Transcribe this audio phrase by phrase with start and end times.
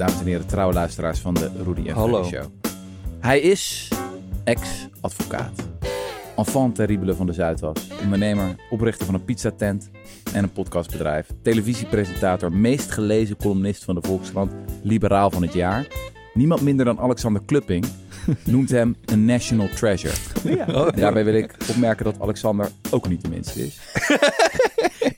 [0.00, 2.24] dames en heren, trouwe luisteraars van de Rudy en Hallo.
[2.24, 2.44] Show.
[3.18, 3.88] Hij is
[4.44, 5.68] ex-advocaat,
[6.36, 9.90] enfant terrible van de Zuidas, ondernemer, oprichter van een pizzatent
[10.32, 15.86] en een podcastbedrijf, televisiepresentator, meest gelezen columnist van de Volkskrant, liberaal van het jaar.
[16.34, 17.86] Niemand minder dan Alexander Klupping
[18.44, 20.14] noemt hem een national treasure.
[20.94, 23.78] Daarbij wil ik opmerken dat Alexander ook niet de minste is.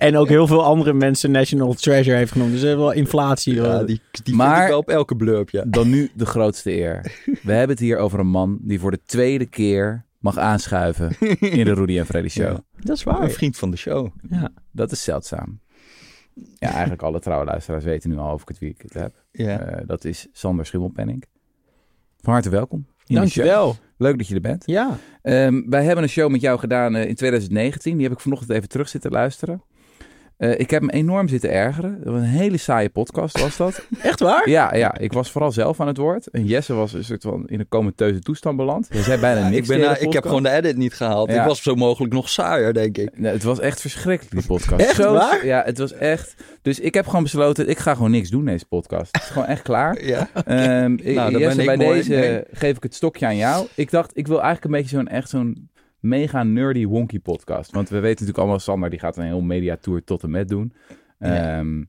[0.03, 2.51] En ook heel veel andere mensen National Treasure heeft genoemd.
[2.53, 3.55] Dus er is wel inflatie.
[3.55, 5.65] Ja, die, die Maar- vind ik wel op elke blurb, ja.
[5.67, 7.21] Dan nu de grootste eer.
[7.43, 11.65] We hebben het hier over een man die voor de tweede keer mag aanschuiven in
[11.65, 12.45] de Rudy en Freddy Show.
[12.47, 12.61] Ja.
[12.81, 13.31] Dat is Een waar.
[13.31, 14.09] vriend van de show.
[14.31, 14.49] Ja.
[14.71, 15.61] Dat is zeldzaam.
[16.59, 19.15] Ja, eigenlijk alle trouwe luisteraars weten nu al over het wie ik het heb.
[19.33, 19.59] Ja.
[19.61, 21.25] Eh, dat is Sander Schimmelpenning.
[22.21, 22.79] Van harte welkom.
[22.79, 23.45] in de show.
[23.45, 23.77] Dankjewel.
[23.97, 24.63] Leuk dat je er bent.
[24.67, 24.99] Ja.
[25.23, 27.95] Ehm, wij hebben een show met jou gedaan eh, in 2019.
[27.95, 29.63] Die heb ik vanochtend even terug zitten luisteren.
[30.43, 32.01] Eh, ik heb me enorm zitten ergeren.
[32.05, 33.87] Een hele saaie podcast was dat.
[34.03, 34.49] Echt waar?
[34.49, 36.27] Ja, ja, ik was vooral zelf aan het woord.
[36.27, 38.87] En Jesse was een soort van in een comateuze toestand beland.
[38.91, 39.57] Jij zei bijna Ja, niks.
[39.63, 41.31] ik, ben, nou- ik heb gewoon de edit niet gehaald.
[41.31, 41.41] Ja.
[41.41, 43.19] Ik was zo mogelijk nog saaier, denk ik.
[43.19, 44.81] Nee, het was echt verschrikkelijk, die podcast.
[44.85, 45.47] Echt waar?
[45.47, 46.35] Ja, het was echt...
[46.63, 49.09] Dus ik heb gewoon besloten, ik ga gewoon niks doen deze podcast.
[49.13, 50.05] Het is gewoon echt klaar.
[50.05, 50.29] Ja.
[50.45, 51.97] Ehm Nou, dan Jesse, ben ik bij mooi.
[51.99, 52.43] deze Nee.
[52.53, 53.67] geef ik het stokje aan jou.
[53.75, 55.71] Ik dacht, ik wil eigenlijk een beetje zo'n echt zo'n
[56.03, 57.73] mega nerdy wonky podcast.
[57.73, 60.73] Want we weten natuurlijk allemaal, Sander die gaat een heel mediatour tot en met doen.
[61.19, 61.59] Ja.
[61.59, 61.83] Ehm,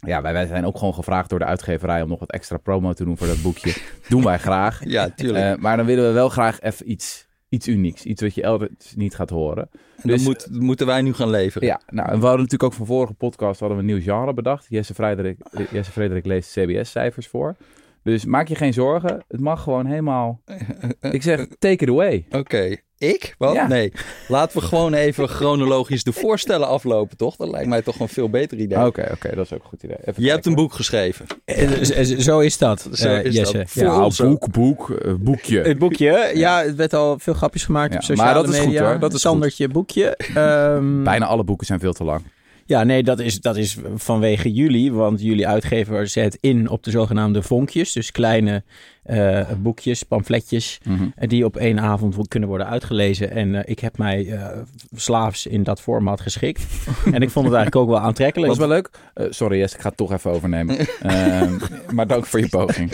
[0.00, 2.92] ja, wij, wij zijn ook gewoon gevraagd door de uitgeverij om nog wat extra promo
[2.92, 3.76] te doen voor dat boekje.
[4.08, 4.84] doen wij graag.
[4.84, 5.44] Ja, tuurlijk.
[5.44, 8.04] Eh, maar dan willen we wel graag even iets, iets unieks.
[8.04, 9.68] Iets wat je elders niet gaat horen.
[9.96, 11.68] en dus- moet, moeten wij nu gaan leveren.
[11.68, 14.34] Ja, nou, en we hadden natuurlijk ook van vorige podcast hadden we een nieuw genre
[14.34, 14.66] bedacht.
[14.68, 15.38] Jesse Frederik,
[15.70, 17.56] Jesse Frederik leest CBS-cijfers voor.
[18.02, 19.24] Dus maak je geen zorgen.
[19.28, 20.40] Het mag gewoon helemaal...
[21.00, 22.26] Ik zeg, take it away.
[22.30, 22.76] Oké.
[22.98, 23.34] Ik?
[23.38, 23.54] Wat?
[23.54, 23.66] Ja.
[23.66, 23.92] Nee.
[24.28, 27.36] Laten we gewoon even chronologisch de voorstellen aflopen, toch?
[27.36, 28.86] Dat lijkt mij toch een veel beter idee.
[28.86, 29.96] Oké, oké, dat is ook een goed idee.
[30.04, 31.26] Even Je hebt een boek geschreven.
[31.44, 33.56] Eh, z- Zo is dat, Zo eh, is Jesse.
[33.56, 33.70] dat.
[33.70, 35.60] Voor Ja, ons boek, boek, eh, boekje.
[35.60, 38.66] Het boekje, ja, het werd al veel grapjes gemaakt op sociale maar dat is goed,
[38.66, 38.88] media.
[38.90, 38.98] hoor.
[38.98, 40.16] Dat is Sandertje boekje.
[40.34, 42.22] Ehm, Bijna alle boeken zijn veel te lang.
[42.66, 46.90] Ja, nee, dat is, dat is vanwege jullie, want jullie uitgever zet in op de
[46.90, 47.92] zogenaamde vonkjes.
[47.92, 48.62] Dus kleine
[49.02, 50.80] eh, boekjes, pamfletjes,
[51.16, 53.30] eh, die op één avond kunnen worden uitgelezen.
[53.30, 54.58] En eh, ik heb mij eh,
[54.94, 56.66] slaafs in dat format geschikt.
[57.14, 58.48] en ik vond het eigenlijk ook wel aantrekkelijk.
[58.48, 58.90] Was wel leuk.
[59.14, 60.78] Sorry Jess, ik ga het toch even overnemen.
[61.00, 61.58] Ehm,
[61.92, 62.92] maar dank voor je poging.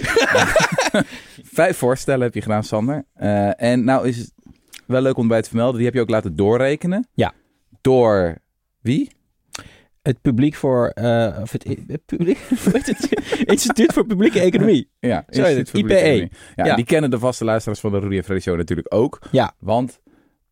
[1.59, 3.05] Vijf voorstellen heb je gedaan, Sander.
[3.57, 4.33] En nou is het
[4.87, 5.77] wel leuk om bij te vermelden.
[5.77, 7.09] Die heb je ook laten doorrekenen.
[7.15, 7.33] Ja.
[7.81, 8.39] Door
[8.81, 9.11] wie?
[10.03, 12.39] Het publiek voor, eh, of het, het publiek,
[12.73, 13.09] het?
[13.45, 14.91] Instituut voor Publieke Economie.
[15.01, 15.95] Ja, Instituut voor IPE.
[15.95, 16.31] Economie.
[16.55, 16.77] Ja, Ja.
[16.77, 19.19] die kennen de vaste luisteraars van de Rudy en Freddy Show natuurlijk ook.
[19.31, 19.53] Ja.
[19.59, 20.01] Want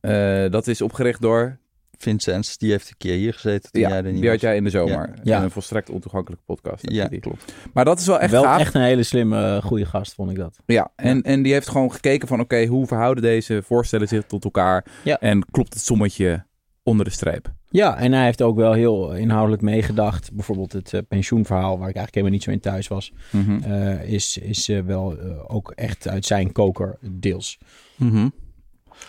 [0.01, 1.59] eh, dat is opgericht door...
[1.99, 4.57] Vincent, die heeft een keer hier gezeten toen Ja, jij er niet die had jij
[4.57, 5.15] in de zomer.
[5.23, 5.37] Ja.
[5.39, 6.91] In een volstrekt ontoegankelijke podcast.
[6.91, 7.21] Ja, die.
[7.21, 7.53] klopt.
[7.73, 8.61] Maar dat is wel echt wel gaaf.
[8.61, 10.57] echt een hele slimme, eh, goede gast, vond ik dat.
[10.67, 14.45] Ja, en, en die heeft gewoon gekeken van oké, hoe verhouden deze voorstellen zich tot
[14.45, 14.85] elkaar?
[15.05, 15.19] Ja.
[15.19, 16.45] En klopt het sommetje
[16.83, 17.53] onder de streep?
[17.71, 20.33] Ja, en hij heeft ook wel heel inhoudelijk meegedacht.
[20.33, 23.63] Bijvoorbeeld het eh, pensioenverhaal, waar ik eigenlijk helemaal niet zo in thuis was, Mhm.
[23.73, 25.17] eh, is, is eh, wel
[25.47, 27.59] ook echt uit zijn koker deels.
[27.97, 28.29] Mhm.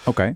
[0.06, 0.36] Oké.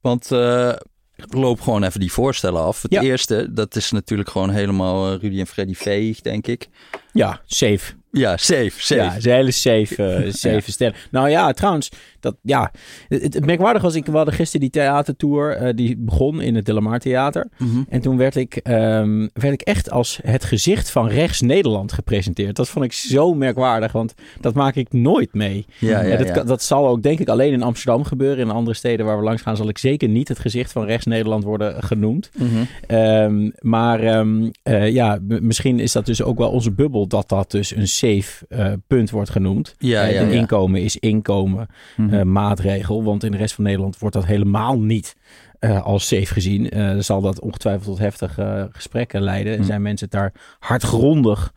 [0.00, 0.72] Want eh,
[1.16, 2.82] ik loop gewoon even die voorstellen af.
[2.82, 3.00] Het Ja.
[3.02, 6.68] eerste, dat is natuurlijk gewoon helemaal Rudy en Freddy veeg, denk ik.
[7.12, 7.94] Ja, safe.
[8.10, 8.94] Ja, safe, safe.
[9.02, 11.06] Ja, een hele safe, eh, safe ster.
[11.10, 11.90] Nou ja, trouwens,
[12.26, 12.70] dat, ja,
[13.08, 16.66] het, het merkwaardig was, ik, we hadden gisteren die theatertour, eh, die begon in het
[16.66, 17.48] De La Mar Theater.
[17.58, 17.82] Mhm.
[17.88, 22.56] En toen werd ik, ehm, werd ik echt als het gezicht van rechts Nederland gepresenteerd.
[22.56, 25.66] Dat vond ik zo merkwaardig, want dat maak ik nooit mee.
[25.78, 26.44] Ja, ja, dat, ja.
[26.44, 28.44] dat zal ook denk ik alleen in Amsterdam gebeuren.
[28.44, 31.06] In andere steden waar we langs gaan zal ik zeker niet het gezicht van rechts
[31.06, 32.30] Nederland worden genoemd.
[32.36, 32.48] Mhm.
[32.86, 37.50] Ehm, maar ehm, eh, ja, misschien is dat dus ook wel onze bubbel dat dat
[37.50, 39.74] dus een safe eh, punt wordt genoemd.
[39.78, 41.66] Ja, ja, een inkomen is inkomen
[41.96, 42.14] Mhm.
[42.18, 45.16] Eh, maatregel, want in de rest van Nederland wordt dat helemaal niet
[45.58, 46.70] eh, als safe gezien.
[46.70, 49.52] Eh, dan zal dat ongetwijfeld tot heftige gesprekken leiden.
[49.52, 49.66] En Mhm.
[49.68, 51.52] zijn mensen het daar hardgrondig,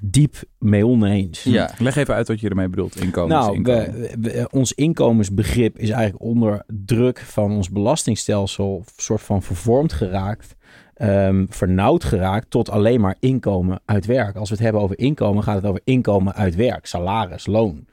[0.00, 1.42] diep mee oneens.
[1.42, 1.70] Ja.
[1.78, 3.00] Leg even uit wat je ermee bedoelt.
[3.00, 3.36] Inkomen.
[3.36, 9.92] Nou, we, we- ons inkomensbegrip is eigenlijk onder druk van ons belastingstelsel soort van vervormd
[9.92, 10.54] geraakt.
[10.94, 14.36] Ehm vernauwd geraakt tot alleen maar inkomen uit werk.
[14.36, 17.86] Als we het hebben over inkomen, gaat het over inkomen uit werk, salaris, loon.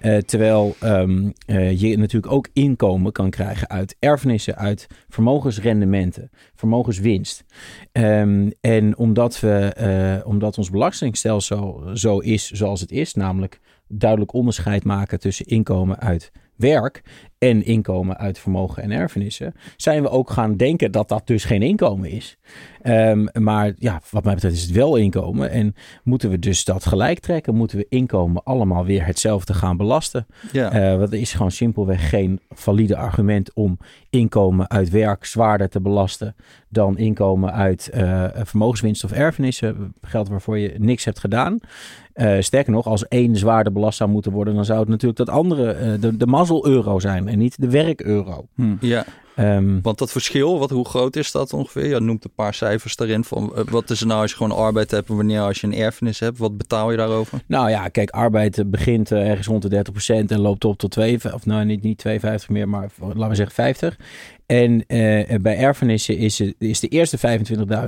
[0.00, 7.44] Eh, terwijl ehm, eh, je natuurlijk ook inkomen kan krijgen uit erfenissen, uit vermogensrendementen, vermogenswinst.
[7.92, 14.32] Ehm, en omdat, we, eh, omdat ons belastingstelsel zo is zoals het is, namelijk duidelijk
[14.32, 17.02] onderscheid maken tussen inkomen uit werk
[17.40, 21.62] en inkomen uit vermogen en erfenissen, zijn we ook gaan denken dat dat dus geen
[21.62, 22.38] inkomen is.
[22.82, 25.50] Ehm, maar ja, wat mij betreft is het wel inkomen.
[25.50, 27.54] En moeten we dus dat gelijk trekken?
[27.54, 30.26] Moeten we inkomen allemaal weer hetzelfde gaan belasten?
[30.52, 30.92] Ja.
[30.92, 33.78] Uh, want er is gewoon simpelweg geen valide argument om
[34.10, 36.34] inkomen uit werk zwaarder te belasten
[36.68, 39.94] dan inkomen uit uh, vermogenswinst of erfenissen.
[40.00, 41.58] Geld waarvoor je niks hebt gedaan.
[42.14, 45.28] Uh, sterker nog, als één zwaarder belast zou moeten worden, dan zou het natuurlijk dat
[45.28, 48.46] andere, de, de mazzel-euro zijn en niet de werk-euro.
[48.54, 48.76] Hm.
[48.80, 49.04] Ja.
[49.36, 51.86] Um, Want dat verschil, wat, hoe groot is dat ongeveer?
[51.86, 53.24] Je noemt een paar cijfers daarin.
[53.24, 55.66] Van, uh, wat is er nou als je gewoon arbeid hebt en wanneer als je
[55.66, 56.38] een erfenis hebt?
[56.38, 57.42] Wat betaal je daarover?
[57.46, 59.84] Nou ja, kijk, arbeid begint uh, ergens rond de
[60.24, 63.34] 30% en loopt op tot 2, of nou niet, niet 52 meer, maar laten we
[63.34, 63.98] zeggen 50.
[64.46, 67.18] En uh, bij erfenissen is, het, is de eerste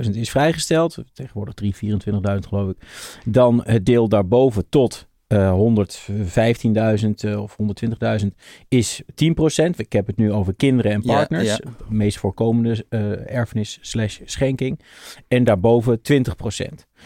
[0.05, 0.97] 25.000 is vrijgesteld.
[1.13, 2.77] Tegenwoordig 3, 24.000 geloof ik.
[3.25, 7.57] Dan het deel daarboven tot 115.000 uh, of
[8.21, 8.27] 120.000
[8.67, 9.05] is 10%.
[9.75, 11.47] Ik heb het nu over kinderen en partners.
[11.47, 11.71] Ja, ja.
[11.87, 14.79] De meest voorkomende uh, erfenis slash schenking.
[15.27, 16.13] En daarboven 20%.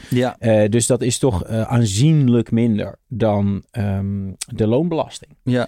[0.09, 0.35] Ja.
[0.39, 5.31] Uh, dus dat is toch aanzienlijk minder dan um, de loonbelasting.
[5.43, 5.67] Ja.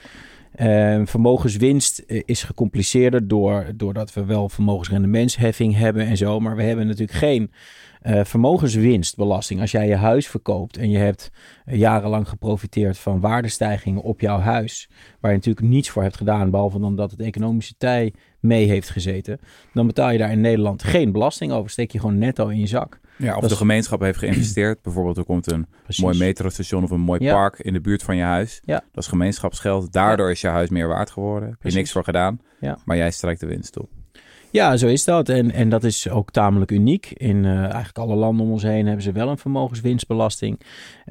[0.56, 6.40] Uh, vermogenswinst is gecompliceerder door, doordat we wel vermogensrendementsheffing hebben en zo.
[6.40, 7.52] Maar we hebben natuurlijk geen
[8.04, 9.62] uh, vermogenswinstbelasting.
[9.62, 11.32] Als jij je huis verkoopt en je hebt
[11.66, 16.80] jarenlang geprofiteerd van waardestijgingen op jouw huis, waar je natuurlijk niets voor hebt gedaan, behalve
[16.80, 19.40] dan dat het economische tij mee heeft gezeten,
[19.74, 21.70] dan betaal je daar in Nederland geen belasting over.
[21.70, 23.00] Steek je gewoon netto in je zak.
[23.18, 23.62] Ja, of dat de is...
[23.62, 24.82] gemeenschap heeft geïnvesteerd.
[24.84, 26.04] Bijvoorbeeld er komt een Precies.
[26.04, 27.34] mooi metrostation of een mooi ja.
[27.34, 28.62] park in de buurt van je huis.
[28.66, 28.84] Ja.
[28.92, 29.92] Dat is gemeenschapsgeld.
[29.92, 30.32] Daardoor ja.
[30.32, 31.50] is je huis meer waard geworden.
[31.50, 32.40] Heb je niks voor gedaan.
[32.86, 33.90] Maar jij strijkt de winst op.
[34.52, 35.30] Ja, zo is dat.
[35.30, 37.12] En, en dat is ook tamelijk uniek.
[37.12, 40.60] In uh, eigenlijk alle landen om ons heen hebben ze wel een vermogenswinstbelasting.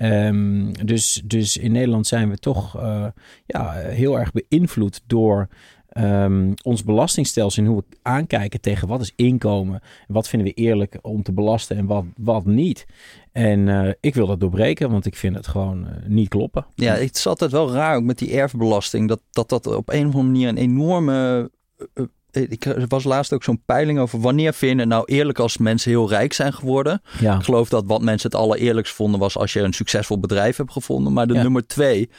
[0.03, 3.07] Um, dus, dus in Nederland zijn we toch uh,
[3.47, 5.49] ja, heel erg beïnvloed door
[5.93, 9.81] um, ons belastingstelsel en hoe we aankijken tegen wat is inkomen.
[10.07, 12.87] Wat vinden we eerlijk om te belasten en wat, wat niet.
[13.33, 16.67] En uh, ik wil dat doorbreken, want ik vind het gewoon niet kloppen.
[16.75, 19.09] Ja, het is altijd wel raar ook met die erfbelasting.
[19.09, 21.51] Dat dat, dat op een of andere manier een enorme...
[22.31, 26.09] Ik er was laatst ook zo'n peiling over wanneer vinden nou eerlijk als mensen heel
[26.09, 27.03] rijk zijn geworden.
[27.21, 27.37] Ja.
[27.37, 30.73] Ik geloof dat wat mensen het allereerlijkst vonden was als je een succesvol bedrijf hebt
[30.73, 31.13] gevonden.
[31.13, 31.43] Maar de Ja.
[31.43, 32.11] nummer twee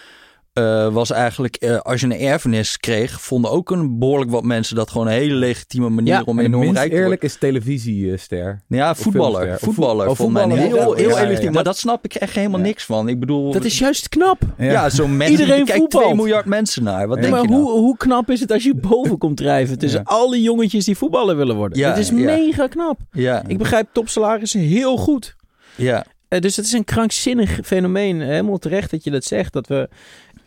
[0.60, 4.76] uh, was eigenlijk uh, als je een erfenis kreeg, vonden ook een behoorlijk wat mensen
[4.76, 8.62] dat gewoon een hele legitieme manier Ja, om minst rijk te eerlijk is televisiester.
[8.68, 9.54] Ja, voetballer.
[9.54, 10.02] Of Voetballer.
[10.08, 11.52] voet- oh, vond mij voetballer, heel, heel ja, ja, legitiem.
[11.52, 13.08] Maar dat snap ik echt helemaal niks van.
[13.10, 13.52] Ik bedoel...
[13.52, 14.38] Dat is juist knap.
[14.58, 15.40] Ja, zo'n mensen.
[15.40, 16.16] Iedereen Kijk, 2 voetbalt.
[16.16, 17.08] miljard mensen naar.
[17.08, 17.62] Wat denk maar je nou?
[17.62, 20.98] hoe, hoe knap is het als je boven komt drijven tussen al die jongetjes die
[20.98, 21.78] voetballen willen worden?
[21.78, 23.00] Ja, Het is mega knap.
[23.12, 25.36] Ja, Ik begrijp topsalarissen heel goed.
[25.76, 26.06] ja.
[26.28, 28.22] Eh, dus het is een krankzinnig fenomeen.
[28.22, 29.54] Helemaal terecht dat je dat zegt.
[29.54, 29.90] Dat we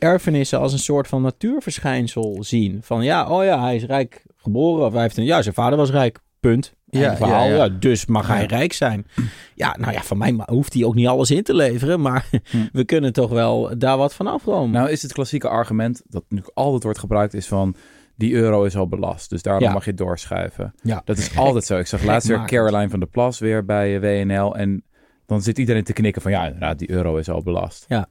[0.03, 2.79] erfenissen als een soort van natuurverschijnsel zien.
[2.83, 4.87] Van ja, oh ja, hij is rijk geboren.
[4.87, 6.19] Of hij heeft een, ja, zijn vader was rijk.
[6.41, 6.75] Punt.
[6.87, 7.45] Ja, verhaal.
[7.45, 7.69] ja, Ja, ja.
[7.69, 9.07] dus mag hij rijk zijn.
[9.55, 12.01] Ja, nou ja, van mij hoeft hij ook niet alles in te leveren.
[12.01, 12.67] Maar Hm.
[12.73, 14.71] we kunnen toch wel daar wat van afromen.
[14.71, 17.75] Nou is het klassieke argument dat nu altijd wordt gebruikt is van
[18.17, 20.75] die euro is al belast, dus daarom mag je doorschuiven.
[20.83, 21.03] ja.
[21.05, 21.79] Dat is altijd zo.
[21.79, 22.45] Ik zag laatst weer.
[22.47, 24.85] Caroline van der Plas weer bij eh, WNL en
[25.27, 27.85] dan zit iedereen te knikken van ja, inderdaad, die euro is al belast.
[27.89, 28.09] Ja,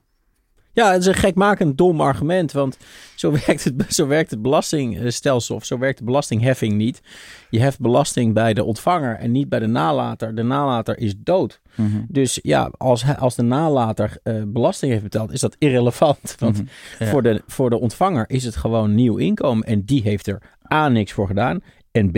[0.73, 2.77] het is een gekmakend dom argument, want
[3.15, 7.01] zo werkt het, zo werkt het belastingstelsel of zo werkt de belastingheffing niet.
[7.49, 10.35] Je heft belasting bij de ontvanger en niet bij de nalater.
[10.35, 11.59] De nalater is dood.
[12.07, 16.35] Dus ja, als, als de nalater eh, belasting heeft betaald, is dat irrelevant.
[16.39, 16.65] Want Mhm.
[16.99, 17.05] Ja.
[17.05, 20.41] voor, de, voor de ontvanger is het gewoon nieuw inkomen en die heeft er
[20.73, 21.59] A, niks voor gedaan
[21.91, 22.17] en B,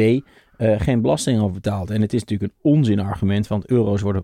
[0.58, 1.90] eh, geen belasting over betaald.
[1.90, 4.24] En het is natuurlijk een onzinargument, want euro's worden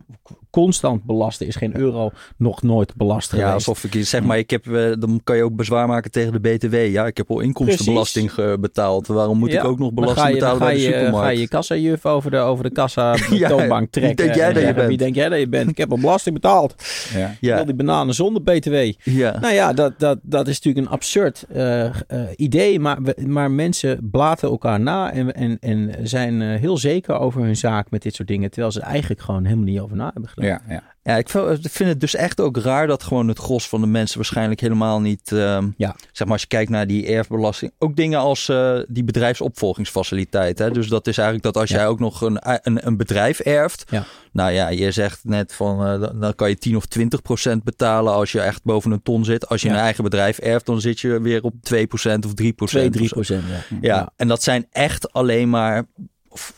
[0.49, 1.41] constant belast.
[1.41, 3.53] Er is geen euro nog nooit belast Ja, geweest.
[3.53, 6.39] alsof ik zeg maar, ik heb, eh, dan kan je ook bezwaar maken tegen de
[6.39, 6.75] BTW.
[6.75, 9.07] Ja, ik heb al inkomstenbelasting betaald.
[9.07, 11.17] Waarom moet Ja, ik ook nog belasting betalen bij de je, supermarkt?
[11.17, 14.25] Ga je kassajuf over de, over de kassa Ja, toonbank wie trekken.
[14.25, 14.87] denk jij dat je bent?
[14.87, 15.69] Wie denk jij dat je bent?
[15.69, 16.75] Ik heb al belasting betaald.
[17.13, 17.19] Ja.
[17.19, 17.57] Ja.
[17.57, 18.75] ja, die bananen zonder btw.
[19.03, 19.39] ja.
[19.39, 21.91] Nou ja, dat, dat, dat is natuurlijk een absurd eh, eh,
[22.35, 22.79] idee.
[22.79, 27.91] Maar, maar mensen blaten elkaar na en, en, en zijn heel zeker over hun zaak
[27.91, 28.49] met dit soort dingen.
[28.51, 30.83] Terwijl ze eigenlijk gewoon helemaal niet over na hebben Ja, ja.
[31.03, 34.17] Ja, ik vind- het dus echt ook raar dat gewoon het gros van de mensen
[34.17, 35.95] waarschijnlijk helemaal niet, ehm, Ja.
[36.11, 40.59] zeg maar als je kijkt naar die erfbelasting, ook dingen als eh, die bedrijfsopvolgingsfaciliteit.
[40.59, 40.71] Hè?
[40.71, 41.75] Dus dat is eigenlijk dat als Ja.
[41.75, 44.03] jij ook nog een, een, een bedrijf erft, Ja.
[44.31, 48.13] nou ja, je zegt net van, eh, dan- kan je 10 of 20 procent betalen
[48.13, 49.47] als je echt boven een ton zit.
[49.47, 52.53] Als je een eigen bedrijf erft, dan zit je weer op 2 procent of 3
[52.53, 52.79] procent.
[52.81, 53.43] 2, 3 procent.
[53.69, 53.77] Ja.
[53.81, 55.85] Ja, en dat zijn echt alleen maar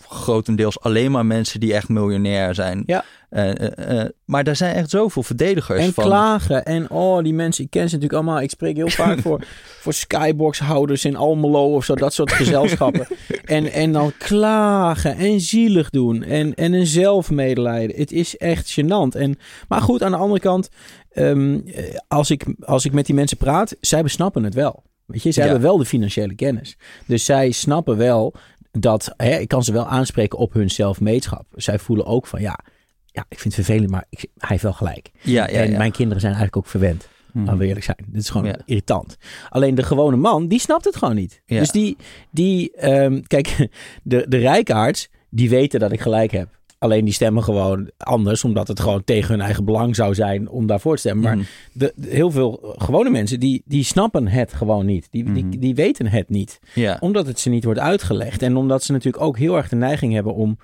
[0.10, 2.84] grotendeels alleen maar mensen die echt miljonair zijn.
[2.86, 3.04] Ja.
[3.30, 6.04] Eh, eh, eh, maar daar zijn echt zoveel verdedigers En van.
[6.04, 6.66] klagen.
[6.66, 8.42] En oh, die mensen, ik ken ze natuurlijk allemaal.
[8.42, 9.44] Ik spreek heel vaak voor,
[9.80, 11.96] voor skybox-houders in Almelo of zo.
[11.96, 13.08] Dat soort gezelschappen.
[13.46, 16.24] en, en dan klagen en zielig doen.
[16.24, 17.98] En, en een zelfmedelijden.
[17.98, 19.16] Het is echt gênant.
[19.20, 20.70] En, maar goed, aan de andere kant.
[21.12, 24.84] ehm, eh, als, ik, als ik met die mensen praat, zij besnappen het wel.
[25.06, 25.50] Weet je, zij Ja.
[25.50, 26.78] hebben wel de financiële kennis.
[27.06, 28.34] Dus zij snappen wel
[28.72, 29.14] dat...
[29.18, 31.46] Hè, ik kan ze wel aanspreken op hun zelfmeetschap.
[31.56, 32.60] Zij voelen ook van ja...
[33.06, 35.12] Ja, ik vind het vervelend, maar ik, hij heeft wel gelijk.
[35.22, 35.78] Ja, ja, en ja.
[35.78, 37.10] mijn kinderen zijn eigenlijk ook verwend.
[37.32, 37.46] Mhm.
[37.46, 37.98] Laten we eerlijk zijn.
[38.08, 38.58] Dit is gewoon Ja.
[38.66, 39.18] irritant.
[39.50, 41.42] Alleen de gewone man, die snapt het gewoon niet.
[41.46, 41.60] Ja.
[41.60, 41.98] Dus die,
[42.32, 43.68] die ehm, kijk,
[44.04, 46.60] de, de rijkaards, die weten dat ik gelijk heb.
[46.84, 50.68] Alleen die stemmen gewoon anders, omdat het gewoon tegen hun eigen belang zou zijn om
[50.68, 51.24] daarvoor te stemmen.
[51.24, 51.46] Maar Mhm.
[51.74, 55.08] de, de- heel veel gewone mensen, die, die snappen het gewoon niet.
[55.12, 55.34] Die, Mhm.
[55.34, 56.60] die, die weten het niet
[57.00, 58.42] omdat het ze niet wordt uitgelegd.
[58.42, 60.58] En omdat ze natuurlijk ook heel erg de neiging hebben om.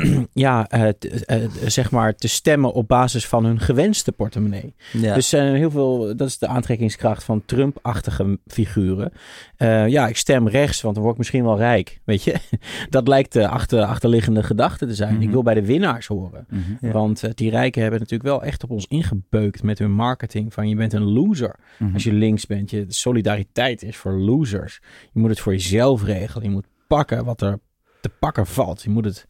[0.32, 4.74] ja, eh, te- eh, zeg maar te stemmen op basis van hun gewenste portemonnee.
[4.92, 5.14] ja.
[5.14, 9.12] Dus zijn heel veel, dat is de aantrekkingskracht van Trump-achtige figuren.
[9.56, 12.00] Eh, ja, ik stem rechts, want dan word ik misschien wel rijk.
[12.04, 12.34] Weet je,
[12.90, 15.14] dat lijkt de achter, achterliggende gedachte te zijn.
[15.14, 15.22] Mhm.
[15.22, 16.46] Ik wil bij de winnaars horen.
[16.48, 16.60] Mhm.
[16.86, 16.92] Ja.
[16.92, 20.52] Want eh, die rijken hebben natuurlijk wel echt op ons ingebeukt met hun marketing.
[20.54, 21.94] Van je bent een loser Mhm.
[21.94, 22.70] als je links bent.
[22.70, 24.80] Je, solidariteit is voor losers.
[25.12, 26.44] Je moet het voor jezelf regelen.
[26.44, 27.58] Je moet pakken wat er
[28.02, 28.82] te pakken valt.
[28.82, 29.26] Je, moet het,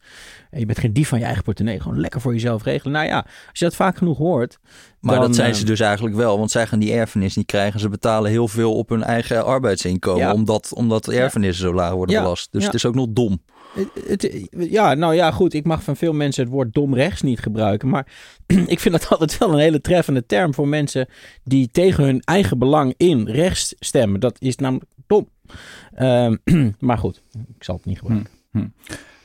[0.51, 1.81] je bent geen dief van je eigen portemonnee.
[1.81, 2.93] Gewoon lekker voor jezelf regelen.
[2.93, 3.17] Nou ja,
[3.49, 4.57] als je dat vaak genoeg hoort.
[4.99, 7.45] Maar dan, dat zijn eh, ze dus eigenlijk wel, want zij gaan die erfenis niet
[7.45, 7.79] krijgen.
[7.79, 10.33] Ze betalen heel veel op hun eigen arbeidsinkomen, Ja.
[10.33, 12.21] omdat, omdat erfenissen zo laag worden Ja.
[12.21, 12.51] belast.
[12.51, 12.65] Dus Ja.
[12.67, 13.41] het is ook nog dom.
[13.73, 15.53] Het, het- ja, nou ja, goed.
[15.53, 17.89] Ik mag van veel mensen het woord dom rechts niet gebruiken.
[17.89, 18.07] Maar
[18.65, 21.07] ik vind dat altijd wel een hele treffende term voor mensen
[21.43, 24.19] die tegen hun eigen belang in rechts stemmen.
[24.19, 25.29] Dat is namelijk dom.
[25.93, 26.35] Ehm,
[26.79, 27.21] maar goed,
[27.57, 28.31] ik zal het niet gebruiken.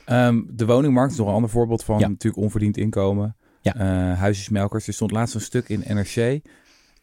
[0.05, 2.07] Ehm, de woningmarkt is nog een ander voorbeeld van Ja.
[2.07, 3.35] natuurlijk onverdiend inkomen.
[3.61, 3.75] Ja.
[3.75, 4.87] Eh, huisjesmelkers.
[4.87, 6.41] Er stond laatst een stuk in NRC.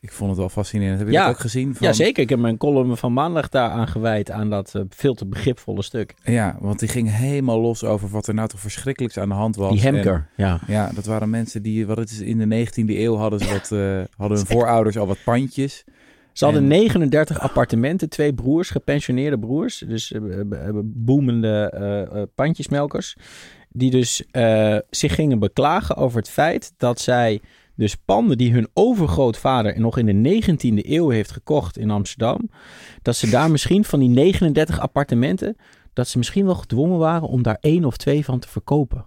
[0.01, 0.99] Ik vond het wel fascinerend.
[0.99, 1.27] Heb je Ja.
[1.27, 1.75] dat ook gezien?
[1.75, 2.23] Van, Ja, zeker.
[2.23, 5.83] Ik heb mijn column van maandag daar aan gewijd aan dat eh, veel te begripvolle
[5.83, 6.15] stuk.
[6.25, 9.57] Ja, want die ging helemaal los over wat er nou toch verschrikkelijks aan de hand
[9.57, 9.73] was.
[9.73, 10.61] Die En- Hemker, ja.
[10.67, 13.73] ja, dat waren mensen die, wat het is, in de 19e eeuw hadden ze wat,
[13.73, 15.85] eh, hadden hun voorouders al wat pandjes.
[16.37, 19.79] Ze hadden En- 39 appartementen, twee broers, gepensioneerde broers.
[19.79, 20.21] Dus eh,
[20.85, 23.17] boemende eh, eh, pandjesmelkers.
[23.69, 24.25] Die dus
[24.91, 27.41] zich gingen beklagen over het feit dat zij
[27.75, 32.51] dus panden die hun overgrootvader nog in de 19e eeuw heeft gekocht in Amsterdam.
[33.03, 35.57] Dat ze daar misschien van die 39 appartementen,
[35.93, 39.05] dat ze misschien wel gedwongen waren om daar één of twee van te verkopen.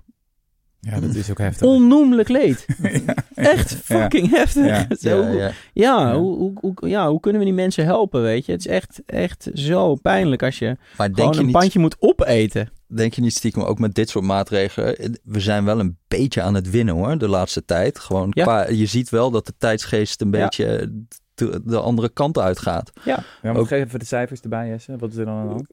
[0.81, 1.67] Ja, dat is ook heftig.
[1.67, 2.65] Onnoemelijk leed.
[2.81, 3.13] Ja,
[3.51, 4.65] Echt fucking heftig.
[4.65, 4.87] Ja.
[5.09, 5.37] Zo, Ja, ja.
[5.37, 6.15] ja, Ja.
[6.15, 8.51] Hoe, hoe, hoe- ja, hoe kunnen we die mensen helpen, weet je?
[8.51, 11.95] Het is echt, echt zo pijnlijk als je Maar gewoon je, een niet, pandje moet
[11.99, 12.69] opeten.
[12.87, 15.19] denk je niet stiekem ook met dit soort maatregelen?
[15.23, 17.99] We zijn wel een beetje aan het winnen hoor, de laatste tijd.
[17.99, 18.43] Gewoon Ja.
[18.43, 20.43] qua, je ziet wel dat de tijdsgeest een Ja.
[20.43, 20.91] beetje
[21.35, 22.91] de, de andere kant uitgaat.
[23.03, 24.97] Ja, maar Ook- geef even de cijfers erbij, Jesse.
[24.97, 25.67] Wat is er dan aan de hand?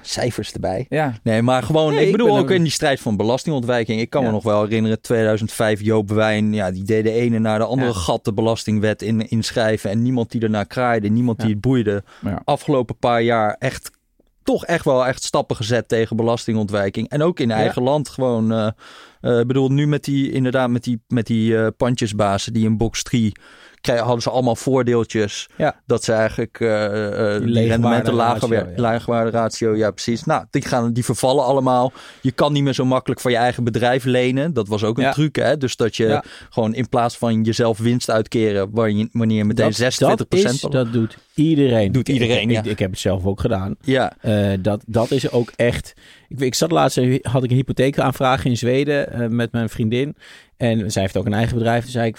[0.00, 0.86] Cijfers erbij.
[0.88, 4.00] Ja, Nee, maar gewoon, Nee, ik ik bedoel ook in die strijd van belastingontwijking.
[4.00, 4.26] Ik kan Ja.
[4.26, 7.90] me nog wel herinneren, 2005, Joop Wijn, ja, die deed de ene naar de andere
[7.92, 7.94] Ja.
[7.98, 9.90] gat de belastingwet in, inschrijven.
[9.90, 12.02] En niemand die ernaar kraaide, niemand die het boeide.
[12.22, 12.42] Ja.
[12.44, 13.90] Afgelopen paar jaar echt,
[14.42, 17.08] toch echt wel echt stappen gezet tegen belastingontwijking.
[17.08, 18.66] En ook in eigen land gewoon, eh,
[19.20, 22.76] eh, ik bedoel, nu met die, inderdaad, met die, met die eh, pandjesbazen die in
[22.76, 23.44] box 3 krijgen,
[23.86, 25.48] hadden ze allemaal voordeeltjes.
[25.56, 25.80] Ja.
[25.86, 26.68] Dat ze eigenlijk eh,
[27.38, 29.30] die, rendementen lager ratio, ja.
[29.30, 30.24] Ratio, ja precies.
[30.24, 31.92] Nou, die, gaan, die vervallen allemaal.
[32.20, 34.52] Je kan niet meer zo makkelijk van je eigen bedrijf lenen.
[34.52, 35.12] Dat was ook een Ja.
[35.12, 35.56] truc, hè.
[35.56, 38.68] Dus dat je gewoon in plaats van jezelf winst uitkeren...
[38.72, 41.92] wanneer je meteen 26% dat, is, dat doet iedereen.
[41.92, 42.58] Doet iedereen, ik, ja.
[42.62, 43.76] ik, ik heb het zelf ook gedaan.
[43.80, 45.94] Ja, Eh, dat, dat is ook echt.
[46.28, 50.16] Ik, ik zat laatst, had ik een hypotheekaanvraag in Zweden eh, met mijn vriendin.
[50.56, 51.82] En zij heeft ook een eigen bedrijf.
[51.82, 52.16] Toen zei ik,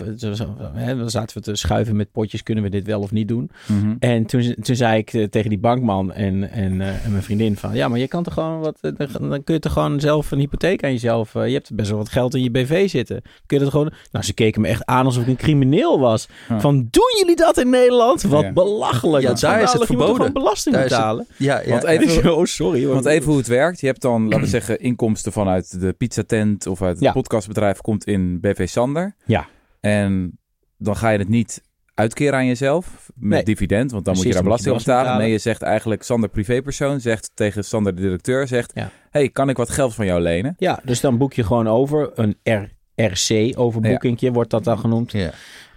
[0.97, 3.49] dan zaten we te schuiven met potjes, kunnen we dit wel of niet doen?
[3.67, 3.95] Mhm.
[3.99, 7.57] En toen, toen zei ik eh, tegen die bankman en, en, eh, en mijn vriendin
[7.57, 7.73] van...
[7.75, 8.77] Ja, maar je kan toch gewoon wat...
[8.81, 8.91] eh,
[9.29, 11.35] Dan kun je toch gewoon zelf een hypotheek aan jezelf...
[11.35, 13.21] eh, Je hebt best wel wat geld in je BV zitten.
[13.45, 13.91] Kun je dat gewoon...
[14.11, 16.27] Nou, ze keken me echt aan alsof ik een crimineel was.
[16.49, 16.59] Ja.
[16.59, 18.21] Van, doen jullie dat in Nederland?
[18.21, 18.51] Wat Ja.
[18.53, 19.06] belachelijk.
[19.21, 19.87] Ja, daar is het.
[19.87, 20.33] Je moet verboden.
[20.33, 21.27] belasting Daar het- betalen?
[21.37, 21.69] ja, ja.
[21.69, 22.93] Want even, Oh, sorry hoor.
[22.93, 23.79] Want even hoe het werkt.
[23.79, 27.11] Je hebt dan, laten we zeggen, inkomsten vanuit de pizzatent of uit het Ja.
[27.11, 29.15] podcastbedrijf komt in BV Sander.
[29.25, 29.47] Ja.
[29.79, 30.39] En
[30.77, 31.61] dan ga je het niet
[31.93, 33.43] uitkeren aan jezelf met Nee.
[33.43, 35.01] dividend, want dan moet je daar belasting op betalen.
[35.03, 38.89] belasting Nee, je zegt eigenlijk Sander privépersoon, zegt tegen Sander de directeur, zegt, Ja.
[39.09, 40.53] hey, kan ik wat geld van jou lenen?
[40.57, 42.11] Ja, dus dan boek je gewoon over.
[42.15, 45.11] Een R RC overboekingje wordt dat dan genoemd.
[45.11, 45.31] Ja.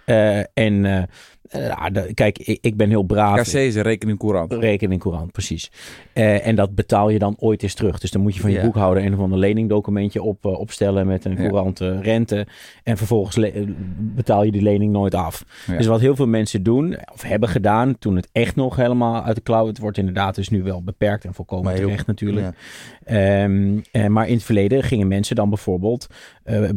[0.05, 1.03] Eh, en, eh,
[1.51, 3.41] De- kijk, ik, ik ben heel braaf.
[3.41, 4.53] KC is een rekening courant.
[4.53, 5.71] Rekening courant, precies.
[6.21, 7.99] Eh, en dat betaal je dan ooit eens terug.
[7.99, 8.65] Dus dan moet je van je Ja.
[8.65, 11.39] boekhouder een of ander leningdocumentje op, eh, opstellen met een Ja.
[11.39, 12.47] courante rente.
[12.83, 13.63] En vervolgens eh,
[13.97, 15.45] betaal je die lening nooit af.
[15.67, 15.77] Ja.
[15.77, 19.37] Dus wat heel veel mensen doen, of hebben gedaan, toen het echt nog helemaal uit
[19.37, 19.67] de klauw.
[19.67, 22.57] Het wordt inderdaad dus nu wel beperkt en volkomen heel- terecht natuurlijk.
[23.05, 26.07] Ehm, eh, maar in het verleden gingen mensen dan bijvoorbeeld
[26.45, 26.73] eh, eh,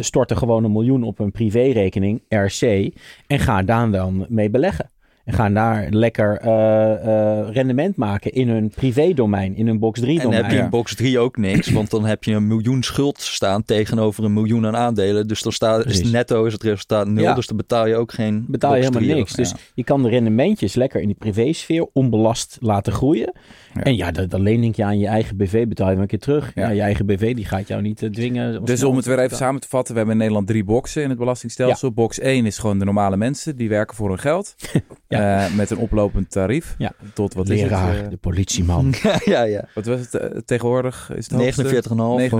[0.00, 2.92] storten gewoon een miljoen op een privérekening, RC,
[3.26, 4.90] en gaan daar dan mee beleggen.
[5.30, 10.10] En gaan daar lekker eh, eh, rendement maken in hun privédomein, in hun box 3
[10.10, 10.44] En dan domein.
[10.44, 13.64] heb je in box 3 ook niks, want dan heb je een miljoen schuld staan
[13.64, 15.28] tegenover een miljoen aan aandelen.
[15.28, 17.34] Dus dan staat is netto is het resultaat nul, Ja.
[17.34, 19.30] dus dan betaal je ook geen betaal je helemaal 3 niks.
[19.30, 23.32] of- Dus je kan de rendementjes lekker in die privésfeer onbelast laten groeien.
[23.74, 23.82] Ja.
[23.82, 26.52] En ja, dat, dat lening je aan je eigen BV betaal je een keer terug.
[26.54, 26.62] Ja.
[26.62, 26.70] Ja.
[26.70, 28.64] je eigen BV die gaat jou niet eh, dwingen.
[28.64, 29.92] Dus om het weer even samen te vatten.
[29.92, 31.92] We hebben in Nederland drie boxen in het belastingstelsel.
[31.92, 33.56] Box 1 is gewoon de normale mensen.
[33.56, 34.54] Die werken voor hun geld.
[35.08, 35.46] Ja.
[35.46, 36.74] Eh, met een oplopend tarief.
[36.78, 36.92] Ja.
[37.14, 37.70] Tot wat is het?
[37.70, 38.94] Leraar, eh, de politieman.
[39.02, 39.64] ja, ja, ja.
[39.74, 41.10] wat was het tegenwoordig?
[41.14, 41.62] Is het hoogste?
[41.62, 42.30] 49,5.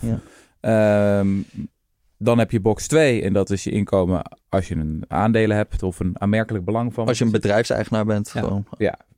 [0.00, 0.08] 49,5.
[0.60, 1.18] Ja.
[1.20, 1.28] Ehm,
[2.18, 5.82] dan heb je box 2 en dat is je inkomen als je een aandelen hebt
[5.82, 7.06] of een aanmerkelijk belang van.
[7.06, 8.40] Als je een bedrijfseigenaar bent, Ja.
[8.40, 8.66] gewoon.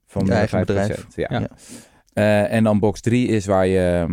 [0.09, 0.61] Van je eigen 5%.
[0.67, 1.07] bedrijf.
[1.15, 1.27] Ja.
[1.31, 1.49] Ja.
[2.13, 4.07] Eh, en dan box 3 is waar je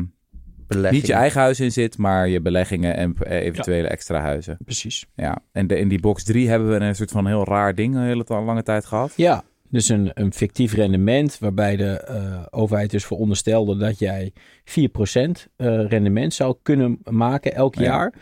[0.69, 4.57] ehm, niet je eigen huis in zit, maar je beleggingen en eh, eventuele extra huizen.
[4.65, 5.05] Precies.
[5.15, 7.95] Ja, en de, in die box 3 hebben we een soort van heel raar ding
[7.95, 9.13] een hele lange tijd gehad.
[9.15, 14.33] Ja, dus een, een fictief rendement waarbij de eh, overheid dus veronderstelde dat jij
[14.63, 14.71] 4%
[15.55, 17.83] eh, rendement zou kunnen maken elk Ja.
[17.83, 18.13] jaar.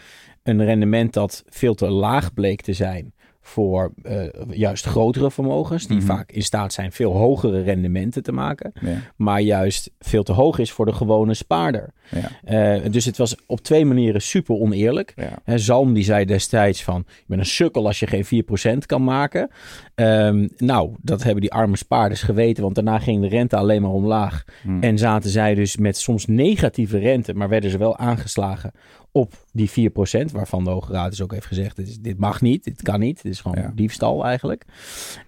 [0.43, 3.12] Een rendement dat veel te laag bleek te zijn
[3.45, 6.05] voor eh, juist grotere vermogens, die Mhm.
[6.05, 8.95] vaak in staat zijn veel hogere rendementen te maken, Ja.
[9.15, 11.93] maar juist veel te hoog is voor de gewone spaarder.
[12.09, 12.29] Ja.
[12.75, 15.13] Eh, dus het was op twee manieren super oneerlijk.
[15.15, 15.57] Ja.
[15.57, 19.49] Zalm die zei destijds van, je bent een sukkel als je geen 4% kan maken.
[19.95, 23.91] Ehm, nou, dat hebben die arme spaarders geweten, want daarna ging de rente alleen maar
[23.91, 24.43] omlaag.
[24.61, 24.83] Hm.
[24.83, 28.71] En zaten zij dus met soms negatieve rente, maar werden ze wel aangeslagen
[29.15, 32.41] op die 4%, waarvan de Hoge Raad dus ook heeft gezegd, dit, is- dit mag
[32.41, 33.71] niet, dit kan niet, dit is gewoon Ja.
[33.75, 34.65] diefstal eigenlijk.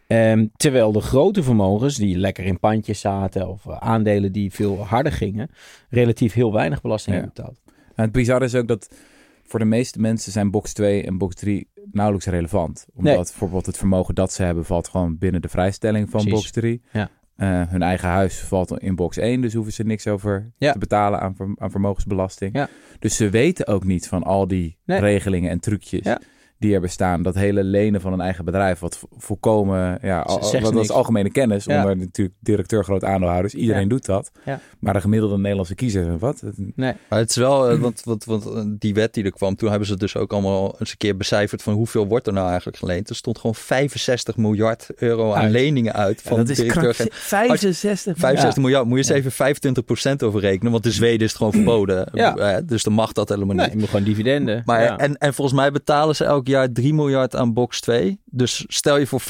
[0.07, 4.85] Ehm, terwijl de grote vermogens, die lekker in pandjes zaten of eh, aandelen die veel
[4.85, 5.49] harder gingen,
[5.89, 7.21] relatief heel weinig belasting Ja.
[7.21, 7.61] hebben betaald.
[7.95, 8.95] En het bizarre is ook dat
[9.43, 12.85] voor de meeste mensen zijn box 2 en box 3 nauwelijks relevant.
[12.95, 13.23] Omdat Nee.
[13.23, 16.39] bijvoorbeeld het vermogen dat ze hebben valt gewoon binnen de vrijstelling van Precies.
[16.39, 16.81] box 3.
[16.91, 17.09] Ja.
[17.35, 20.71] Eh, hun eigen huis valt in box 1, dus hoeven ze niks over Ja.
[20.71, 22.55] te betalen aan, aan vermogensbelasting.
[22.55, 22.67] Ja.
[22.99, 24.99] Dus ze weten ook niet van al die Nee.
[24.99, 26.19] regelingen en trucjes Ja.
[26.57, 27.21] Die er bestaan.
[27.23, 30.73] Dat hele lenen van een eigen bedrijf, wat vo- volkomen, ja, al, Zegt wat, dat
[30.73, 30.85] niks.
[30.89, 31.65] is algemene kennis.
[31.65, 31.77] Ja.
[31.77, 33.53] Onder natuurlijk directeur groot aandeelhouders.
[33.53, 33.87] Iedereen Ja.
[33.87, 34.31] doet dat.
[34.45, 34.59] Ja.
[34.79, 36.43] Maar de gemiddelde Nederlandse kiezer, wat?
[36.75, 36.93] Nee.
[37.09, 39.69] Maar het is wel, eh, want, want, want eh, die wet die er kwam, toen
[39.69, 42.77] hebben ze dus ook allemaal eens een keer becijferd van hoeveel wordt er nou eigenlijk
[42.77, 43.09] geleend.
[43.09, 45.51] Er stond gewoon 65 miljard euro aan Uit.
[45.51, 46.81] leningen uit van dat is directeur.
[46.81, 47.15] krankzinnig.
[47.17, 51.37] 65 65 miljard, moet je eens even 25% over rekenen, want in Zweden is het
[51.37, 52.09] gewoon verboden.
[52.13, 52.35] Ja.
[52.37, 53.73] Eh, Dus dan mag dat helemaal Nee, niet.
[53.73, 54.61] je moet gewoon dividenden.
[54.65, 54.97] Maar, ja.
[54.97, 58.19] en, en volgens mij betalen ze elk jaar 3 miljard aan box 2.
[58.25, 59.25] Dus stel je voor 25%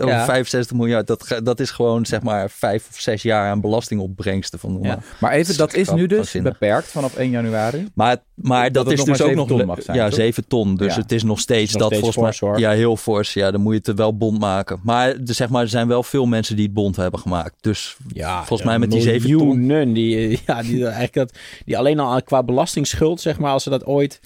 [0.00, 0.24] over Ja.
[0.24, 1.06] 65 miljard.
[1.06, 4.58] Dat, dat is gewoon zeg maar 5 of 6 jaar aan belastingopbrengsten.
[4.58, 4.98] Van, Ja.
[5.20, 7.88] Maar even, dat is nu dus beperkt vanaf 1 januari.
[7.94, 10.04] Maar, maar dat, is nog dus maar ook 7 nog ton le- mag zijn, Ja,
[10.04, 10.14] toch?
[10.14, 10.76] 7 ton.
[10.76, 11.00] Dus Ja.
[11.00, 12.60] het is nog steeds Nog dat steeds volgens fors, mij.
[12.60, 13.32] Ja, heel fors.
[13.32, 14.80] Ja, dan moet je het wel bond maken.
[14.82, 17.54] Maar, dus zeg maar er zijn wel veel mensen die het bond hebben gemaakt.
[17.60, 19.92] Dus ja, volgens mij met die 7 ton.
[19.92, 21.32] die, ja, die, eigenlijk dat,
[21.64, 24.20] die alleen al qua belastingsschuld, zeg maar, als ze dat ooit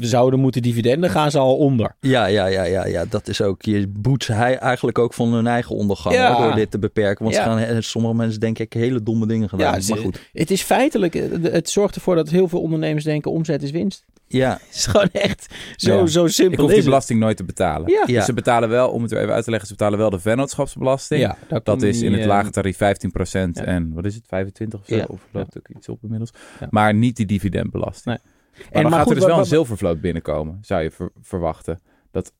[0.00, 1.96] zouden moeten dividenden, gaan ze al onder.
[2.00, 3.62] Ja, ja, ja, ja, ja, dat is ook.
[3.62, 6.34] Je boet ze hij eigenlijk ook van hun eigen ondergang Ja.
[6.34, 7.24] hoor, door dit te beperken.
[7.24, 7.42] Want Ja.
[7.42, 9.80] ze gaan, eh, sommige mensen denk ik hele domme dingen gedaan.
[9.80, 10.20] Ja, maar goed.
[10.32, 14.04] Het is feitelijk, eh, het zorgt ervoor dat heel veel ondernemers denken omzet is winst.
[14.26, 16.06] Ja, Het is gewoon echt zo, Ja.
[16.06, 16.84] zo Ik simpel hoef is die het.
[16.84, 17.90] belasting nooit te betalen.
[17.90, 18.02] Ja.
[18.06, 18.14] Ja.
[18.16, 20.18] Dus ze betalen wel, om het weer even uit te leggen, ze betalen wel de
[20.20, 21.20] vennootschapsbelasting.
[21.20, 23.64] Ja, Dat is in het eh, lage tarief 15% ja.
[23.64, 24.94] en wat is het, 25 of zo?
[24.96, 25.04] Ja.
[25.08, 26.30] Of loopt ook iets op inmiddels.
[26.60, 26.66] Ja.
[26.70, 28.04] Maar niet die dividendbelasting.
[28.04, 28.31] Nee.
[28.56, 30.90] Maar En dan maar gaat goed, er dus wel wat- een zilvervloot binnenkomen, zou je
[30.90, 31.80] ver- verwachten.
[32.10, 32.32] Dat,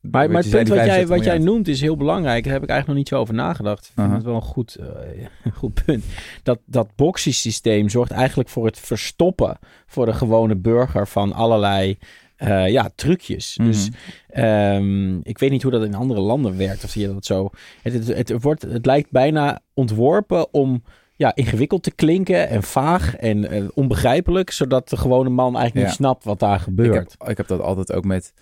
[0.00, 2.44] Maar, het punt wat jij, 65 wat jij noemt is heel belangrijk.
[2.44, 3.86] Daar heb ik eigenlijk nog niet zo over nagedacht.
[3.86, 6.04] Ik vind het wel een goed, eh, goed punt.
[6.42, 11.98] Dat, dat boxiesysteem zorgt eigenlijk voor het verstoppen voor de gewone burger van allerlei
[12.36, 13.56] eh, ja, trucjes.
[13.58, 13.68] Mhm.
[13.68, 13.88] Dus
[14.28, 16.84] ehm, ik weet niet hoe dat in andere landen werkt.
[16.84, 17.50] Of zie je dat zo.
[17.82, 20.82] Het, het, het, wordt, het lijkt bijna ontworpen om
[21.16, 24.50] ja, ingewikkeld te klinken en vaag en eh, onbegrijpelijk.
[24.50, 25.82] Zodat de gewone man eigenlijk Ja.
[25.84, 27.14] niet snapt wat daar ik, gebeurt.
[27.18, 28.32] heb, ik heb dat altijd ook met...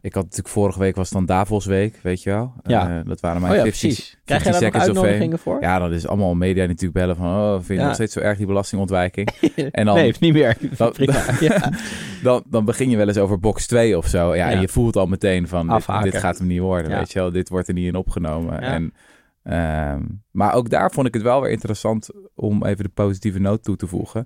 [0.00, 2.52] Ik had natuurlijk vorige week was dan Davosweek, weet je wel.
[2.62, 2.98] Ja.
[2.98, 4.18] Eh, dat waren mijn Oh ja, 50 precies.
[4.24, 5.60] Krijg jij 50 daar uitnodigingen voor?
[5.60, 7.26] Ja, dan is allemaal media natuurlijk bellen van...
[7.26, 7.84] oh, vind je Ja.
[7.84, 9.28] nog steeds zo erg die belastingontwijking?
[9.70, 10.56] En dan, nee, heeft niet meer.
[10.76, 10.92] Dan-
[12.22, 14.34] dan, dan begin je wel eens over box 2 of zo.
[14.34, 15.68] Ja, en je voelt al meteen van...
[15.68, 17.30] Dit, dit gaat hem niet worden, weet je wel.
[17.32, 18.52] Dit wordt er niet in opgenomen.
[18.60, 18.60] Ja.
[18.60, 18.94] En,
[19.42, 22.08] ehm, maar ook daar vond ik het wel weer interessant...
[22.34, 24.24] om even de positieve noot toe te voegen...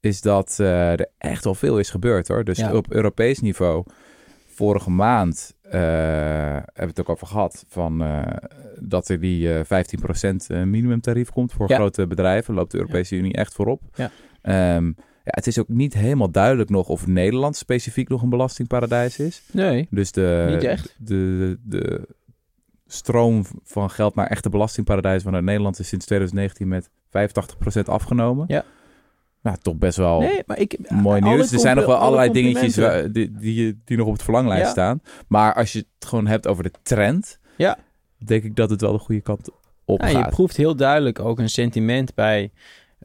[0.00, 2.44] is dat eh, er echt wel veel is gebeurd, hoor.
[2.44, 2.74] Dus Ja.
[2.76, 3.84] op Europees niveau...
[4.46, 5.80] vorige maand eh,
[6.52, 7.64] hebben we het ook over gehad...
[7.68, 8.22] Van, eh,
[8.80, 11.76] dat er die eh 15% minimumtarief komt voor Ja.
[11.76, 12.54] grote bedrijven.
[12.54, 13.80] Loopt de Europese Unie echt voorop.
[13.94, 14.10] Ja.
[14.42, 14.86] Ehm,
[15.24, 19.42] ja, het is ook niet helemaal duidelijk nog of Nederland specifiek nog een belastingparadijs is.
[19.52, 20.94] Nee, Dus de, Niet echt.
[20.98, 22.08] de, de
[22.94, 28.44] stroom van geld naar echte belastingparadijzen vanuit Nederland is sinds 2019 met 85% afgenomen.
[28.48, 28.64] Ja.
[29.42, 30.90] Nou, toch best wel nee maar ik...
[30.90, 31.52] mooi alle nieuws.
[31.52, 32.74] Er zijn nog wel allerlei alle dingetjes
[33.12, 34.70] die, die, die nog op het verlanglijst Ja.
[34.70, 35.00] staan.
[35.28, 37.78] Maar als je het gewoon hebt over de trend, Ja.
[38.18, 39.48] denk ik dat het wel de goede kant
[39.84, 40.30] op Ja, je gaat.
[40.30, 42.50] proeft heel duidelijk ook een sentiment bij,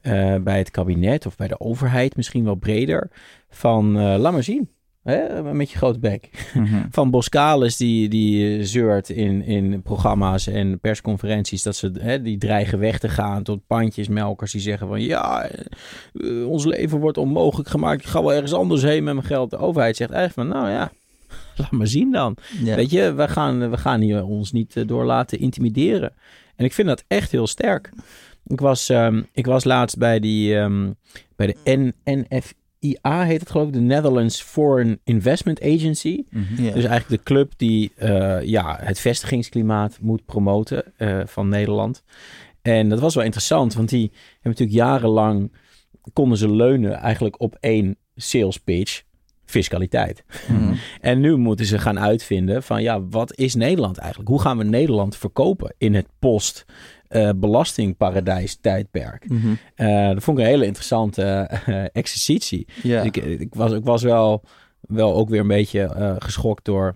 [0.02, 3.10] eh, bij het kabinet of bij de overheid, misschien wel breder,
[3.50, 4.70] van eh, laat maar zien.
[5.04, 6.30] Hè, met je grote bek.
[6.54, 6.86] Mhm.
[6.92, 12.38] Van Boskalis die, die eh, zeurt in, in programma's en persconferenties dat ze hè, die
[12.38, 17.70] dreigen weg te gaan tot pandjesmelkers die zeggen van ja, eh, ons leven wordt onmogelijk
[17.70, 18.02] gemaakt.
[18.02, 19.50] Ik ga wel ergens anders heen met mijn geld.
[19.50, 20.92] De overheid zegt eigenlijk van nou ja,
[21.58, 22.38] laat maar zien dan.
[22.64, 22.76] Ja.
[22.76, 26.14] Weet je, we gaan, we gaan hier ons niet eh, door laten intimideren.
[26.56, 27.92] En ik vind dat echt heel sterk.
[28.46, 30.92] Ik was, ehm, ik was laatst bij, die, ehm,
[31.36, 31.94] bij de N
[32.80, 36.24] NFIA, heet het geloof ik, de Netherlands Foreign Investment Agency.
[36.30, 36.56] Mhm.
[36.56, 42.04] Dus eigenlijk de club die eh, ja, het vestigingsklimaat moet promoten eh, van Nederland.
[42.62, 45.52] En dat was wel interessant, want die hebben natuurlijk jarenlang
[46.14, 49.02] konden ze leunen eigenlijk op één sales pitch,
[49.46, 50.24] fiscaliteit.
[50.48, 50.74] Mhm.
[51.02, 54.30] En nu moeten ze gaan uitvinden van ja, wat is Nederland eigenlijk?
[54.30, 56.66] Hoe gaan we Nederland verkopen in het post
[57.10, 59.30] eh, belastingparadijs tijdperk?
[59.30, 59.54] Mhm.
[59.76, 62.68] Eh, dat vond ik een hele interessante eh, exercitie.
[62.84, 62.98] Ja.
[62.98, 64.44] Dus ik, ik, was, ik was wel,
[64.82, 66.96] wel ook weer een beetje geschokt door,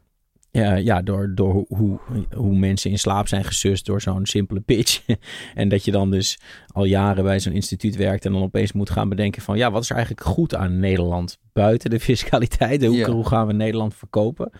[0.53, 1.99] ja, ja, door, door hoe,
[2.35, 5.01] hoe, mensen in slaap zijn gesust door zo'n simpele pitch.
[5.55, 8.89] en dat je dan dus al jaren bij zo'n instituut werkt en dan opeens moet
[8.89, 12.85] gaan bedenken van ja, wat is er eigenlijk goed aan Nederland buiten de fiscaliteit?
[12.85, 13.09] Hoe, Ja.
[13.09, 14.51] hoe gaan we Nederland verkopen?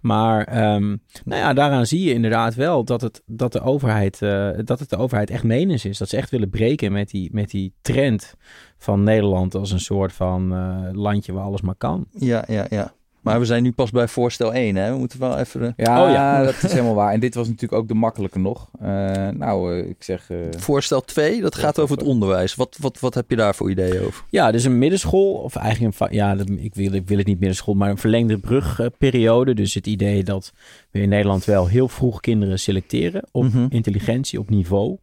[0.00, 4.50] Maar ehm, nou ja, daaraan zie je inderdaad wel dat het, dat de overheid, eh,
[4.64, 5.98] dat het de overheid echt menens is.
[5.98, 8.34] Dat ze echt willen breken met die, met die trend
[8.78, 12.06] van Nederland als een soort van eh, landje waar alles maar kan.
[12.10, 12.92] ja, ja, ja.
[13.22, 14.92] Maar we zijn nu pas bij voorstel 1, hè?
[14.92, 15.72] We moeten wel even...
[15.76, 16.42] Ja, Oh ja.
[16.44, 17.12] dat is helemaal waar.
[17.12, 18.68] En dit was natuurlijk ook de makkelijke nog.
[18.80, 18.86] Eh,
[19.28, 20.30] nou, eh, ik zeg...
[20.30, 22.54] eh, Voorstel 2, dat gaat over het onderwijs.
[22.54, 24.24] Wat, wat, wat heb je daar voor ideeën over?
[24.30, 27.74] Ja, dus een middenschool, of eigenlijk een, ja, ik, wil, ik wil het niet middenschool,
[27.74, 29.54] maar een verlengde brugperiode.
[29.54, 30.52] Dus het idee dat
[30.90, 33.66] we in Nederland wel heel vroeg kinderen selecteren op Mhm.
[33.68, 34.96] intelligentie, op niveau.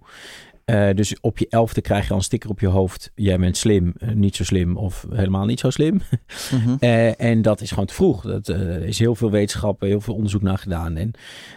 [0.69, 3.11] Eh, dus op je elfde krijg je al een sticker op je hoofd.
[3.15, 6.01] Jij bent slim, eh, niet zo slim of helemaal niet zo slim.
[6.51, 6.75] Mhm.
[6.79, 8.21] Eh, en dat is gewoon te vroeg.
[8.21, 10.95] Dat er is heel veel wetenschap, heel veel onderzoek naar gedaan.
[10.95, 11.11] En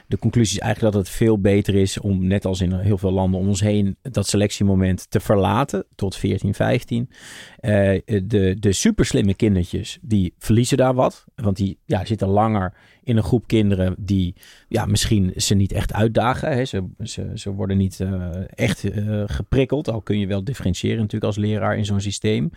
[0.06, 3.12] de conclusie is eigenlijk dat het veel beter is om, net als in heel veel
[3.12, 7.10] landen om ons heen, dat selectiemoment te verlaten tot 14, 15.
[7.56, 11.24] Eh, de, de superslimme kindertjes, die verliezen daar wat.
[11.34, 14.34] Want die ja, zitten langer in een groep kinderen die
[14.68, 16.52] ja, misschien ze niet echt uitdagen.
[16.52, 16.64] Hè.
[16.64, 19.88] Ze, ze, ze worden niet eh, echt eh, geprikkeld.
[19.88, 22.50] Al kun je wel differentiëren natuurlijk als leraar in zo'n systeem.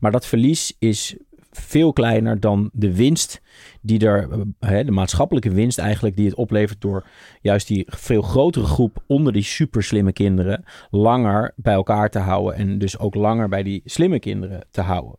[0.00, 1.16] Maar dat verlies is
[1.50, 3.40] veel kleiner dan de winst
[3.82, 7.06] die er, eh, hè, de maatschappelijke winst eigenlijk, die het oplevert door
[7.40, 12.54] juist die veel grotere groep onder die super slimme kinderen langer bij elkaar te houden
[12.54, 15.18] en dus ook langer bij die slimme kinderen te houden.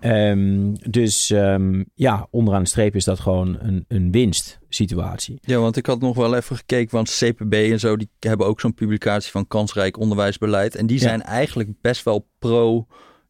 [0.00, 5.38] Ehm, dus ehm, ja, onderaan de streep is dat gewoon een, een winstsituatie.
[5.40, 8.60] Ja, want ik had nog wel even gekeken, want CPB en zo, die hebben ook
[8.60, 10.74] zo'n publicatie van kansrijk onderwijsbeleid.
[10.74, 11.02] En die Ja.
[11.02, 12.86] zijn eigenlijk best wel pro,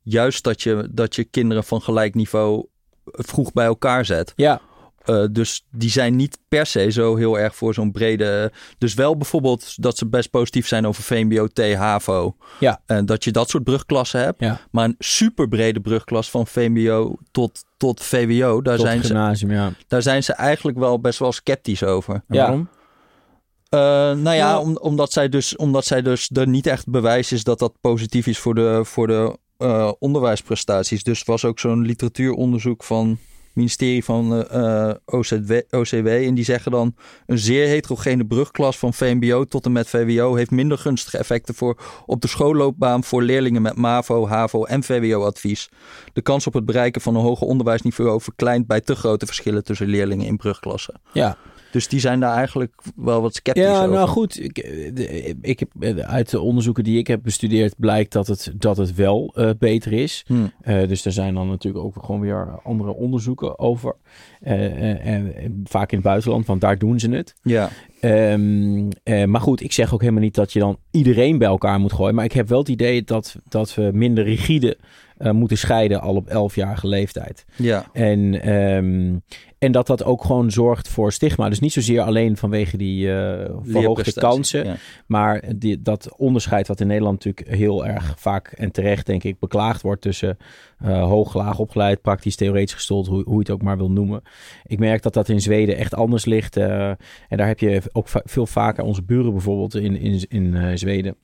[0.09, 2.67] juist dat je, dat je kinderen van gelijk niveau
[3.05, 4.33] vroeg bij elkaar zet.
[4.37, 4.61] Ja,
[5.05, 8.53] Eh, dus die zijn niet per se zo heel erg voor zo'n brede.
[8.79, 12.37] Dus wel bijvoorbeeld dat ze best positief zijn over VMBO, T, HAVO.
[12.61, 12.81] Ja.
[12.87, 14.41] En dat je dat soort brugklassen hebt.
[14.41, 14.61] ja.
[14.71, 19.05] Maar een super brede brugklas van VMBO tot, tot VWO, daar tot zijn,
[19.37, 19.73] ze, ja.
[19.87, 22.15] daar zijn ze eigenlijk wel best wel sceptisch over.
[22.29, 22.41] Ja.
[22.43, 22.69] Waarom?
[23.69, 24.61] Eh, nou ja, Ja.
[24.61, 28.27] om- omdat, zij dus, omdat zij dus er niet echt bewijs is dat dat positief
[28.27, 31.03] is voor de, voor de eh, onderwijsprestaties.
[31.03, 33.19] Dus was ook zo'n literatuuronderzoek van
[33.59, 36.07] ministerie van uh, OCW, OCW.
[36.07, 36.95] En die zeggen dan
[37.27, 41.77] een zeer heterogene brugklas van VMBO tot en met VWO heeft minder gunstige effecten voor
[42.07, 45.69] op de schoolloopbaan voor leerlingen met MAVO, HAVO en VWO-advies.
[46.13, 49.87] De kans op het bereiken van een hoger onderwijsniveau verkleint bij te grote verschillen tussen
[49.87, 51.01] leerlingen in brugklassen.
[51.13, 51.37] Ja,
[51.71, 53.95] dus die zijn daar eigenlijk wel wat sceptisch ja, over.
[53.95, 54.43] nou goed.
[54.43, 54.59] Ik,
[55.41, 59.35] ik heb, uit de onderzoeken die ik heb bestudeerd blijkt dat het, dat het wel
[59.35, 60.25] uh, beter is.
[60.27, 60.53] Hmm.
[60.65, 63.95] Uh, dus er zijn dan natuurlijk ook gewoon weer andere onderzoeken over.
[64.43, 67.35] Uh, en vaak in het buitenland, want daar doen ze het.
[67.43, 67.71] Ja.
[68.01, 71.93] Um, maar goed, ik zeg ook helemaal niet dat je dan iedereen bij elkaar moet
[71.93, 72.15] gooien.
[72.15, 74.77] Maar ik heb wel het idee dat, dat we minder rigide
[75.19, 77.45] uh, moeten scheiden al op 11-jarige leeftijd.
[77.57, 77.87] Ja.
[77.93, 79.23] En, um,
[79.59, 81.49] en dat dat ook gewoon zorgt voor stigma.
[81.49, 84.65] Dus niet zozeer alleen vanwege die uh, verhoogde kansen.
[84.65, 84.77] Ja.
[85.07, 89.39] Maar die, dat onderscheid wat in Nederland natuurlijk heel erg vaak en terecht denk ik
[89.39, 90.37] beklaagd wordt tussen
[90.85, 94.23] uh, hoog, laag opgeleid, praktisch, theoretisch gestold, hoe, hoe je het ook maar wil noemen.
[94.67, 96.57] Ik merk dat dat in Zweden echt anders ligt.
[96.57, 96.97] En
[97.29, 101.17] daar heb je ook va veel vaker onze buren bijvoorbeeld in, in, in Zweden.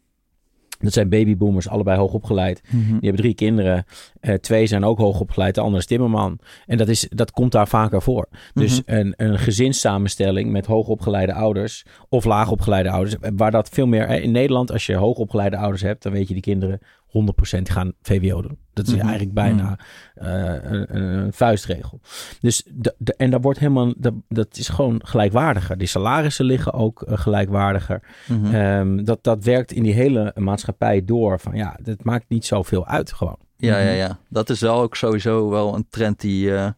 [0.79, 2.63] Dat zijn babyboomers, allebei hoog opgeleid.
[2.67, 2.85] Mhm.
[2.85, 3.87] Die hebben drie kinderen.
[4.21, 6.39] Uh, twee zijn ook hoog opgeleid, de andere is timmerman.
[6.67, 8.29] En dat, is, dat komt daar vaker voor.
[8.55, 8.97] Dus Mhm.
[8.97, 13.17] een, een gezinssamenstelling met hoogopgeleide ouders of laagopgeleide ouders.
[13.37, 14.09] Waar dat veel meer...
[14.09, 16.81] In Nederland, als je hoogopgeleide ouders hebt, dan weet je die kinderen
[17.15, 18.59] 100% gaan VWO doen.
[18.73, 19.01] Dat is Mhm.
[19.03, 19.79] eigenlijk bijna
[20.23, 22.01] uh, een, een, vuistregel.
[22.41, 25.79] Dus de, de, en dat wordt helemaal, dat, dat is gewoon gelijkwaardiger.
[25.79, 28.03] Die salarissen liggen ook uh, gelijkwaardiger.
[28.29, 28.55] Mhm.
[28.55, 31.41] Um, dat, dat werkt in die hele maatschappij door.
[31.41, 33.39] Van ja, dat maakt niet zoveel uit gewoon.
[33.57, 34.19] Ja, ja, ja.
[34.29, 36.69] Dat is wel ook sowieso wel een trend die uh,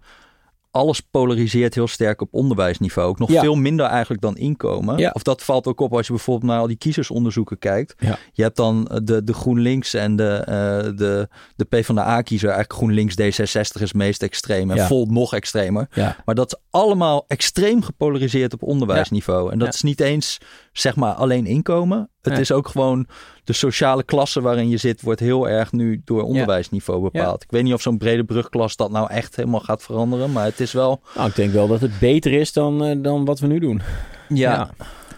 [0.76, 3.08] alles polariseert heel sterk op onderwijsniveau.
[3.08, 3.40] Ook nog Ja.
[3.40, 4.98] veel minder eigenlijk dan inkomen.
[4.98, 5.10] Ja.
[5.12, 7.94] Of dat valt ook op als je bijvoorbeeld naar al die kiezersonderzoeken kijkt.
[7.98, 8.18] Ja.
[8.32, 12.48] Je hebt dan eh, de, de GroenLinks en de, uh, de, de PvdA-kiezer.
[12.50, 14.70] Eigenlijk GroenLinks D66 is meest extreem.
[14.70, 14.86] En.
[14.86, 15.88] Volt nog extremer.
[16.24, 19.52] Maar dat is allemaal extreem gepolariseerd op onderwijsniveau.
[19.52, 20.38] En dat is niet eens
[20.78, 22.10] zeg maar alleen inkomen.
[22.22, 23.06] Het is ook gewoon
[23.44, 27.42] de sociale klasse waarin je zit, wordt heel erg nu door onderwijsniveau bepaald.
[27.42, 30.60] Ik weet niet of zo'n brede brugklas dat nou echt helemaal gaat veranderen, maar het
[30.60, 31.00] is wel.
[31.14, 33.80] Nou, ik denk wel dat het beter is dan, uh, dan wat we nu doen.
[34.28, 34.70] Ja,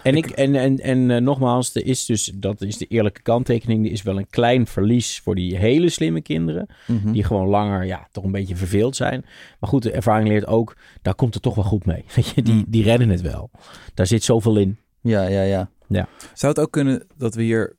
[0.03, 3.87] En, ik, en, en, en uh, nogmaals, er is dus, dat is de eerlijke kanttekening.
[3.87, 6.66] Er is wel een klein verlies voor die hele slimme kinderen.
[6.87, 7.12] Mhm.
[7.12, 9.25] Die gewoon langer, ja, toch een beetje verveeld zijn.
[9.61, 12.05] Maar goed, de ervaring leert ook, daar komt het toch wel goed mee.
[12.14, 12.64] Weet je, die, Mm.
[12.68, 13.51] die redden het wel.
[13.94, 14.79] Daar zit zoveel in.
[15.00, 15.42] Ja, ja,
[15.88, 16.08] ja.
[16.34, 17.76] Zou het ook kunnen dat we hier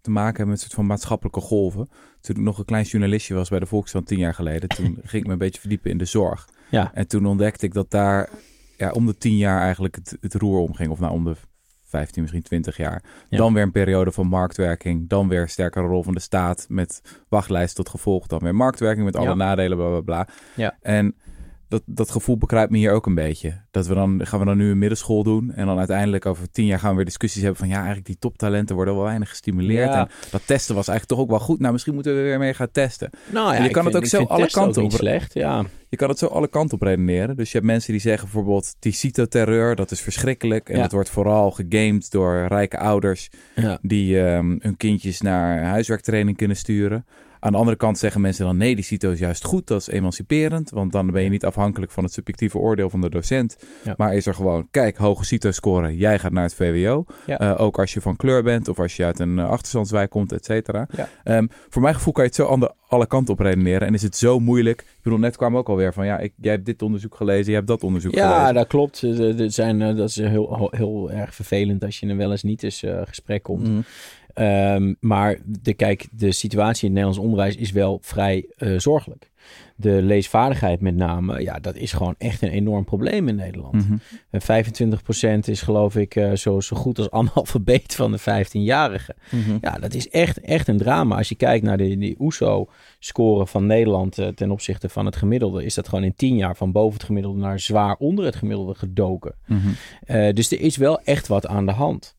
[0.00, 1.88] te maken hebben met een soort van maatschappelijke golven?
[2.20, 5.22] Toen ik nog een klein journalistje was bij de Volkskrant tien jaar geleden, toen ging
[5.22, 6.48] ik me een beetje verdiepen in de zorg.
[6.70, 6.90] Ja.
[6.94, 8.28] En toen ontdekte ik dat daar
[8.76, 10.90] ja, om de tien jaar eigenlijk het, het roer omging.
[10.90, 11.34] Of nou om de
[11.82, 13.02] 15, misschien 20 jaar.
[13.28, 13.38] Ja.
[13.38, 15.08] Dan weer een periode van marktwerking.
[15.08, 18.26] Dan weer een sterkere rol van de staat met wachtlijst tot gevolg.
[18.26, 19.34] Dan weer marktwerking met alle Ja.
[19.34, 20.28] nadelen, bla bla bla.
[20.54, 20.76] Ja.
[20.80, 21.14] En
[21.68, 23.60] dat, dat gevoel bekruipt me hier ook een beetje.
[23.70, 25.52] Dat we dan gaan we dan nu een middelschool doen.
[25.52, 28.18] En dan uiteindelijk over tien jaar gaan we weer discussies hebben van ja, eigenlijk die
[28.18, 29.88] toptalenten worden wel weinig gestimuleerd.
[29.88, 29.98] Ja.
[30.00, 31.60] En dat testen was eigenlijk toch ook wel goed.
[31.60, 33.10] Nou, misschien moeten we weer mee gaan testen.
[33.32, 34.92] Nou En je kan het ook zo alle kanten op.
[34.92, 35.64] slecht, ja.
[35.88, 37.36] Je kan het zo alle kanten op redeneren.
[37.36, 40.68] Dus je hebt mensen die zeggen bijvoorbeeld die citoterreur, dat is verschrikkelijk.
[40.68, 40.82] En Ja.
[40.82, 43.28] dat wordt vooral gegamed door rijke ouders
[43.82, 47.06] die ehm, hun kindjes naar huiswerktraining kunnen sturen.
[47.46, 49.88] Aan de andere kant zeggen mensen dan nee, die CITO is juist goed, dat is
[49.88, 50.70] emanciperend.
[50.70, 53.56] Want dan ben je niet afhankelijk van het subjectieve oordeel van de docent.
[53.84, 53.94] Ja.
[53.96, 57.04] Maar is er gewoon, kijk, hoge CITO scoren, jij gaat naar het VWO.
[57.26, 57.38] Ja.
[57.38, 60.32] Eh, ook als je van kleur bent of als je uit een uh, achterstandswijk komt,
[60.32, 60.88] et cetera.
[60.96, 61.36] Ja.
[61.36, 63.88] Um, voor mijn gevoel kan je het zo ander, alle kanten op redeneren.
[63.88, 64.80] En is het zo moeilijk.
[64.80, 67.54] Ik bedoel, net kwam ook alweer van, ja, ik, jij hebt dit onderzoek gelezen, jij
[67.54, 68.54] hebt dat onderzoek Ja, gelezen.
[68.54, 69.16] dat klopt.
[69.38, 72.62] Dat, zijn, uh, dat is heel, heel erg vervelend als je er wel eens niet
[72.62, 73.68] eens uh, gesprek komt.
[73.68, 73.84] Mm.
[74.38, 79.30] Um, maar de, kijk, de situatie in het Nederlands onderwijs is wel vrij uh, zorgelijk.
[79.76, 83.74] De leesvaardigheid met name, ja, dat is gewoon echt een enorm probleem in Nederland.
[83.74, 83.96] Mhm.
[84.30, 85.44] Mm-hmm.
[85.44, 89.16] 25% is geloof ik uh, zo, zo goed als analfabeet van de 15-jarigen.
[89.30, 89.58] Mm-hmm.
[89.60, 91.16] Ja, dat is echt, echt een drama.
[91.16, 95.64] Als je kijkt naar de, de OESO-score van Nederland uh, ten opzichte van het gemiddelde...
[95.64, 98.74] is dat gewoon in 10 jaar van boven het gemiddelde naar zwaar onder het gemiddelde
[98.74, 99.34] gedoken.
[99.46, 100.32] Mhm.
[100.34, 102.15] Dus er is wel echt wat aan de hand.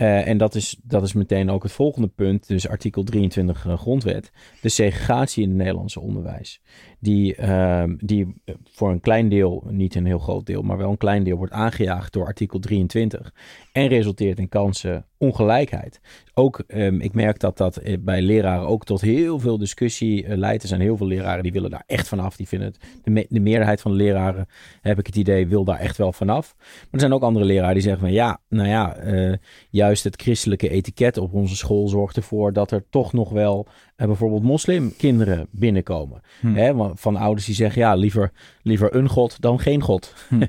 [0.00, 3.78] Uh, en dat is, dat is meteen ook het volgende punt, dus artikel 23 uh,
[3.78, 4.30] grondwet.
[4.60, 6.60] De segregatie in het Nederlandse onderwijs.
[7.00, 8.34] Die, uh, die
[8.64, 11.52] voor een klein deel, niet een heel groot deel, maar wel een klein deel wordt
[11.52, 13.34] aangejaagd door artikel 23.
[13.72, 16.00] En resulteert in kansenongelijkheid.
[16.34, 20.62] Ook, um, ik merk dat dat bij leraren ook tot heel veel discussie uh, leidt.
[20.62, 22.36] Er zijn heel veel leraren die willen daar echt vanaf.
[22.36, 24.46] Die vinden het, de, me de meerderheid van de leraren,
[24.80, 26.54] heb ik het idee, wil daar echt wel vanaf.
[26.58, 29.34] Maar er zijn ook andere leraren die zeggen van ja, nou ja, uh,
[29.70, 33.72] juist het christelijke etiket op onze school zorgt ervoor dat er toch nog wel eh,
[34.06, 36.20] bijvoorbeeld moslimkinderen binnenkomen.
[36.40, 36.54] Hm.
[36.54, 38.32] Hè, van ouders die zeggen, ja, liever,
[38.62, 40.14] liever een god dan geen god.
[40.28, 40.34] Hm.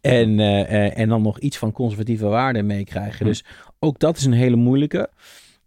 [0.00, 3.18] en, eh, eh, en dan nog iets van conservatieve waarden meekrijgen.
[3.18, 3.24] Hm.
[3.24, 3.44] Dus
[3.78, 5.10] ook dat is een hele moeilijke.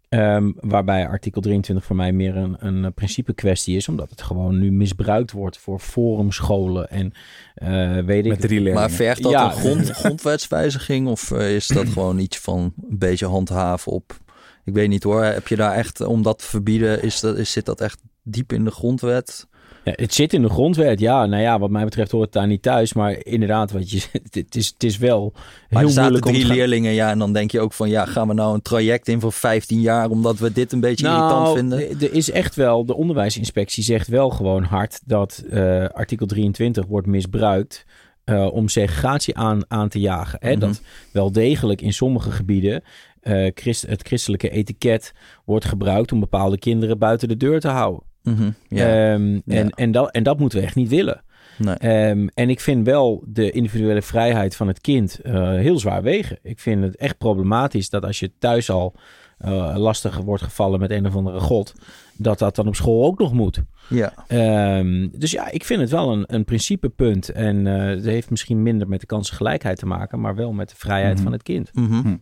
[0.08, 3.88] Ehm, waarbij artikel 23 voor mij meer een, een principe kwestie is.
[3.88, 7.12] Omdat het gewoon nu misbruikt wordt voor forumscholen en
[7.54, 8.80] eh, weet ik Met drie leerlingen.
[8.80, 9.44] Maar vergt dat Ja.
[9.44, 14.18] een grond, grondwetswijziging of eh, is dat gewoon iets van een beetje handhaven op...
[14.66, 17.50] Ik weet niet hoor, heb je daar echt, om dat te verbieden, is dat, is,
[17.52, 19.46] zit dat echt diep in de grondwet?
[19.84, 21.26] Ja, het zit in de grondwet, ja.
[21.26, 22.92] Nou ja, wat mij betreft hoort het daar niet thuis.
[22.92, 24.02] Maar inderdaad, wat je,
[24.32, 27.10] het, is, het is wel Maar heel er zaten moeilijk om drie gaan- leerlingen, ja,
[27.10, 29.80] en dan denk je ook van, ja, gaan we nou een traject in voor 15
[29.80, 31.78] jaar omdat we dit een beetje irritant vinden?
[31.78, 36.86] Nou, Er is echt wel, de onderwijsinspectie zegt wel gewoon hard dat eh, artikel 23
[36.86, 37.84] wordt misbruikt
[38.24, 40.38] eh, om segregatie aan, aan te jagen.
[40.42, 40.50] Hè?
[40.50, 40.60] Mhm.
[40.60, 40.80] Dat
[41.12, 42.82] wel degelijk in sommige gebieden
[43.26, 45.12] eh, christ, het christelijke etiket
[45.44, 48.02] wordt gebruikt om bepaalde kinderen buiten de deur te houden.
[48.22, 49.12] Mhm, ja.
[49.12, 49.40] Ehm, Ja.
[49.46, 51.22] en, en, dat, en dat moeten we echt niet willen.
[51.58, 51.74] Nee.
[51.74, 56.38] Ehm, en ik vind wel de individuele vrijheid van het kind eh, heel zwaar wegen.
[56.42, 58.94] Ik vind het echt problematisch dat als je thuis al
[59.38, 61.74] eh, lastig wordt gevallen met een of andere god,
[62.16, 63.62] dat dat dan op school ook nog moet.
[63.88, 64.12] ja.
[64.28, 67.28] Ehm, dus ja, ik vind het wel een, een principepunt.
[67.28, 70.76] En eh het heeft misschien minder met de kansengelijkheid te maken, maar wel met de
[70.76, 71.22] vrijheid Mhm.
[71.22, 71.70] van het kind.
[71.74, 72.16] Mhm.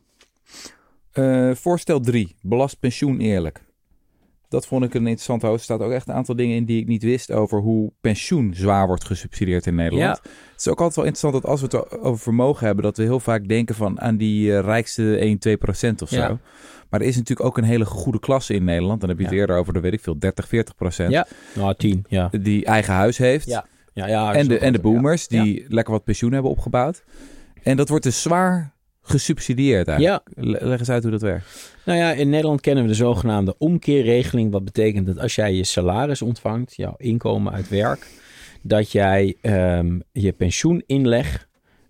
[1.14, 2.37] Eh, voorstel 3.
[2.42, 3.62] Belast pensioen eerlijk.
[4.48, 5.59] Dat vond ik een interessant hoofd.
[5.59, 8.55] Er staat ook echt een aantal dingen in die ik niet wist over hoe pensioen
[8.55, 10.16] zwaar wordt gesubsidieerd in Nederland.
[10.16, 13.03] Het is ook altijd wel interessant dat als we het over vermogen hebben, dat we
[13.03, 16.16] heel vaak denken van aan die eh, rijkste 1, 2 procent of zo.
[16.16, 16.38] Ja.
[16.90, 19.00] Maar er is natuurlijk ook een hele goede klasse in Nederland.
[19.00, 19.40] Dan heb je het Ja.
[19.40, 21.11] eerder over de weet ik veel 30, 40 procent.
[21.11, 21.27] Ja.
[21.55, 22.31] Nou, tien, ja.
[22.40, 23.46] Die eigen huis heeft.
[23.46, 23.66] Ja.
[23.92, 24.85] Ja, ja, en, de, en de ja.
[24.85, 27.05] boomers die lekker wat pensioen hebben opgebouwd.
[27.62, 28.73] En dat wordt dus zwaar
[29.04, 30.22] gesubsidieerd eigenlijk.
[30.34, 31.74] Le- Leg eens uit hoe dat werkt.
[31.84, 34.52] Nou ja, in Nederland kennen we de zogenaamde omkeerregeling.
[34.52, 38.06] Wat betekent dat als jij je salaris ontvangt, jouw inkomen uit werk,
[38.62, 41.48] dat jij ehm, je pensioeninleg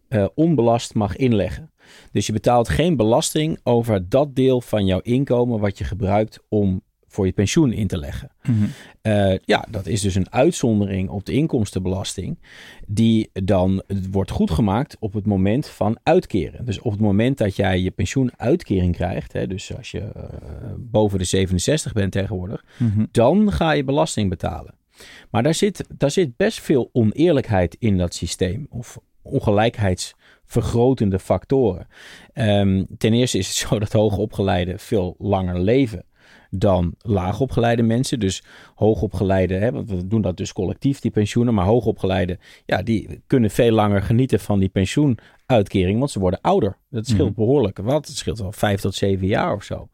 [0.08, 1.72] eh, onbelast mag inleggen.
[2.12, 6.82] Dus je betaalt geen belasting over dat deel van jouw inkomen wat je gebruikt om
[7.14, 8.30] voor je pensioen in te leggen.
[9.02, 12.38] Eh, ja, dat is dus een uitzondering op de inkomstenbelasting,
[12.86, 16.64] die dan wordt goedgemaakt op het moment van uitkeren.
[16.64, 20.22] Dus op het moment dat jij je pensioenuitkering krijgt, hè, dus als je eh,
[20.76, 22.64] boven de 67 bent tegenwoordig,
[23.10, 24.74] dan ga je belasting betalen.
[25.30, 31.86] Maar daar zit, daar zit best veel oneerlijkheid in dat systeem, of ongelijkheidsvergrotende factoren.
[32.32, 36.04] Ehm, ten eerste is het zo dat hoogopgeleiden veel langer leven
[36.56, 38.20] dan laagopgeleide mensen.
[38.20, 38.42] Dus
[38.74, 41.54] hoogopgeleide, hè, want we doen dat dus collectief, die pensioenen.
[41.54, 46.76] Maar hoogopgeleide, ja, die kunnen veel langer genieten van die pensioenuitkering, want ze worden ouder.
[46.90, 47.38] Dat scheelt Mhm.
[47.38, 47.78] behoorlijk.
[47.78, 48.06] Wat?
[48.06, 49.88] Het scheelt wel vijf tot zeven jaar of zo.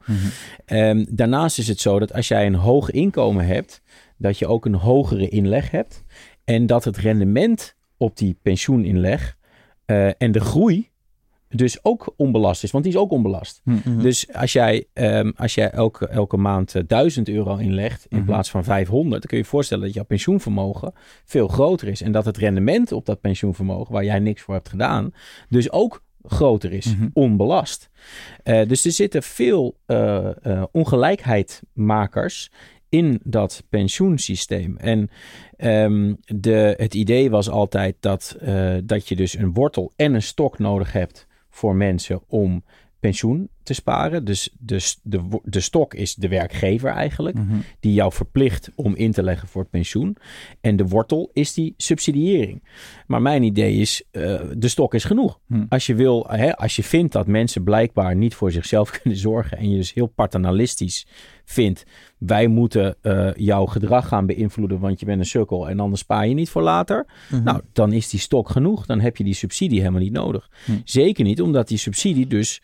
[0.65, 3.83] Ehm, daarnaast is het zo dat als jij een hoog inkomen hebt,
[4.17, 6.05] dat je ook een hogere inleg hebt.
[6.45, 9.39] En dat het rendement op die pensioeninleg
[9.85, 10.90] eh, en de groei
[11.55, 12.71] dus ook onbelast is.
[12.71, 13.61] Want die is ook onbelast.
[13.65, 14.03] Mhm.
[14.03, 18.27] Dus als jij, ehm, als jij elke, elke maand eh, 1000 euro inlegt in Mhm.
[18.27, 20.93] plaats van 500, dan kun je je voorstellen dat jouw pensioenvermogen
[21.25, 22.03] veel groter is.
[22.03, 25.13] En dat het rendement op dat pensioenvermogen, waar jij niks voor hebt gedaan,
[25.49, 27.91] dus ook groter is, onbelast.
[28.43, 32.51] Eh, dus er zitten veel eh, ongelijkheidmakers
[32.89, 34.77] in dat pensioensysteem.
[34.77, 35.09] En
[35.57, 38.37] ehm, de, het idee was altijd dat,
[38.85, 42.65] dat je dus een wortel en een stok nodig hebt voor mensen om
[43.01, 44.25] pensioen te sparen.
[44.25, 47.57] Dus de, de, de stok is de werkgever eigenlijk, Mhm.
[47.81, 50.17] die jou verplicht om in te leggen voor het pensioen.
[50.61, 52.63] En de wortel is die subsidiëring.
[53.07, 55.39] Maar mijn idee is, eh, de stok is genoeg.
[55.47, 55.65] Hm.
[55.69, 59.59] Als je wil, hè, als je vindt dat mensen blijkbaar niet voor zichzelf kunnen zorgen
[59.59, 61.07] en je dus heel paternalistisch
[61.45, 61.85] vindt,
[62.19, 66.27] wij moeten eh, jouw gedrag gaan beïnvloeden, want je bent een sukkel en anders spaar
[66.29, 67.07] je niet voor later.
[67.31, 67.43] Mhm.
[67.43, 68.87] Nou, dan is die stok genoeg.
[68.87, 70.49] Dan heb je die subsidie helemaal niet nodig.
[70.85, 72.63] Zeker niet omdat die subsidie dus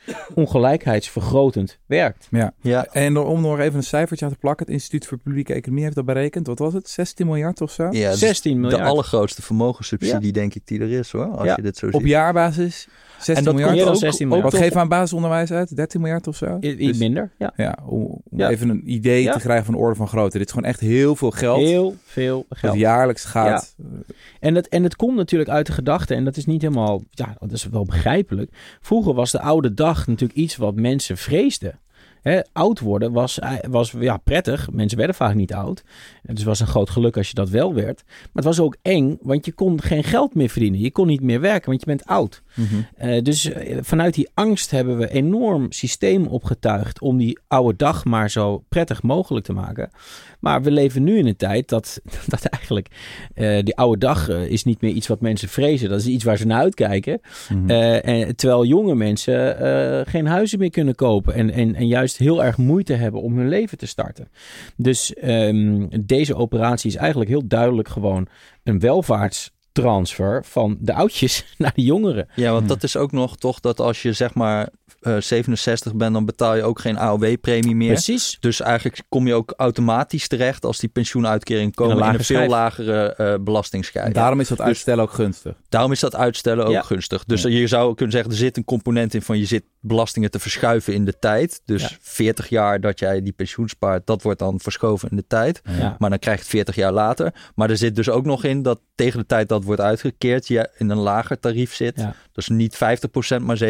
[1.04, 2.28] ongelijkheidsvergrotend werkt.
[2.62, 4.66] ja, En door- om nog even een cijfertje aan te plakken.
[4.66, 6.46] Het Instituut voor Publieke Economie heeft dat berekend.
[6.46, 6.88] Wat was het?
[6.88, 7.88] 16 miljard of zo?
[7.90, 8.82] ja, dus 16 miljard.
[8.82, 11.54] de allergrootste vermogenssubsidie denk ik die er is hoor, als Ja.
[11.56, 12.08] je dit zo Op ziet.
[12.10, 13.74] jaarbasis 16 En dat miljard.
[13.76, 14.52] meer dan ook- 16 ook miljard.
[14.52, 15.76] Wat geven we aan basisonderwijs uit?
[15.76, 16.58] 13 miljard of zo?
[16.60, 17.52] I- Iets Dus- minder, ja.
[17.56, 18.48] Ja, om, om Ja.
[18.50, 19.32] even een idee Ja.
[19.32, 20.38] te krijgen van de orde van grootte.
[20.38, 21.58] Dit is gewoon echt heel veel geld.
[21.60, 22.76] Heel veel dat geld.
[22.76, 23.74] jaarlijks gaat.
[24.40, 27.36] En het, en het komt natuurlijk uit de gedachte, en dat is niet helemaal, ja,
[27.38, 28.50] dat is wel begrijpelijk.
[28.80, 31.80] Vroeger was de oude dag natuurlijk iets wat mensen vreesden.
[32.52, 34.70] Oud worden was, eh, was ja, prettig.
[34.70, 35.82] Mensen werden vaak niet oud.
[36.26, 38.02] Dus het was een groot geluk als je dat wel werd.
[38.06, 40.80] Maar het was ook eng, want je kon geen geld meer verdienen.
[40.80, 42.42] Je kon niet meer werken, want je bent oud.
[42.54, 42.66] Mhm.
[42.96, 48.04] Eh, dus eh, vanuit die angst hebben we enorm systeem opgetuigd om die oude dag
[48.04, 49.90] maar zo prettig mogelijk te maken.
[50.40, 52.88] Maar we leven nu in een tijd dat, dat eigenlijk
[53.34, 55.88] eh, die oude dag is niet meer iets wat mensen vrezen.
[55.88, 57.20] Dat is iets waar ze naar uitkijken.
[57.48, 57.70] Mhm.
[57.70, 59.56] En, terwijl jonge mensen
[60.08, 63.48] geen huizen meer kunnen kopen en, en, en juist heel erg moeite hebben om hun
[63.48, 64.28] leven te starten.
[64.76, 65.86] Dus ehm,
[66.16, 68.26] deze operatie is eigenlijk heel duidelijk gewoon
[68.64, 72.28] een welvaartstransfer van de oudjes naar de jongeren.
[72.34, 72.68] Ja, want Hmm.
[72.68, 74.68] dat is ook nog toch dat als je zeg maar
[75.06, 77.92] eh, 67 bent, dan betaal je ook geen AOW-premie meer.
[77.92, 78.36] Precies.
[78.40, 82.46] Dus eigenlijk kom je ook automatisch terecht als die pensioenuitkering komen een in een, veel
[82.48, 84.06] lagere eh belastingsschijf.
[84.06, 85.54] En daarom is dat Dus- uitstellen ook gunstig.
[85.68, 86.82] Daarom is dat uitstellen ook Ja.
[86.82, 87.24] gunstig.
[87.24, 87.48] Dus Ja.
[87.48, 90.94] je zou kunnen zeggen, er zit een component in van je zit belastingen te verschuiven
[90.94, 91.60] in de tijd.
[91.64, 91.88] Dus Ja.
[92.00, 95.60] 40 jaar dat jij die pensioen spaart, dat wordt dan verschoven in de tijd.
[95.78, 95.96] Ja.
[95.98, 97.32] Maar dan krijg je het 40 jaar later.
[97.54, 100.68] Maar er zit dus ook nog in dat tegen de tijd dat wordt uitgekeerd, je
[100.78, 102.06] in een lager tarief zit.
[102.36, 102.42] Ja.
[102.46, 102.74] Dus niet
[103.40, 103.68] 50%, maar 37%.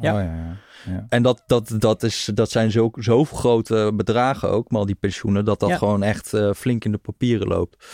[0.00, 0.14] Ja.
[0.14, 0.56] Oh, ja, ja.
[0.86, 1.06] ja.
[1.08, 4.94] En dat, dat, dat, is, dat zijn zo, zo grote bedragen ook, maar al die
[4.94, 5.76] pensioenen, dat dat Ja.
[5.76, 7.86] gewoon echt eh, flink in de papieren loopt.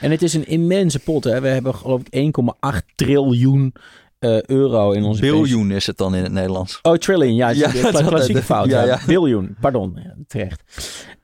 [0.00, 1.24] En het is een immense pot.
[1.24, 1.40] Hè.
[1.40, 2.36] We hebben geloof ik
[2.70, 3.74] 1,8 triljoen
[4.18, 5.20] eh, euro in onze.
[5.20, 6.78] Biljoen is het dan in het Nederlands.
[6.82, 7.34] Oh, trillion.
[7.34, 8.66] Ja, Ja, ja dat is klassieke fout.
[8.70, 9.00] ja, Ja, ja.
[9.06, 9.56] Biljoen.
[9.60, 9.92] Pardon.
[10.04, 10.62] Ja, terecht.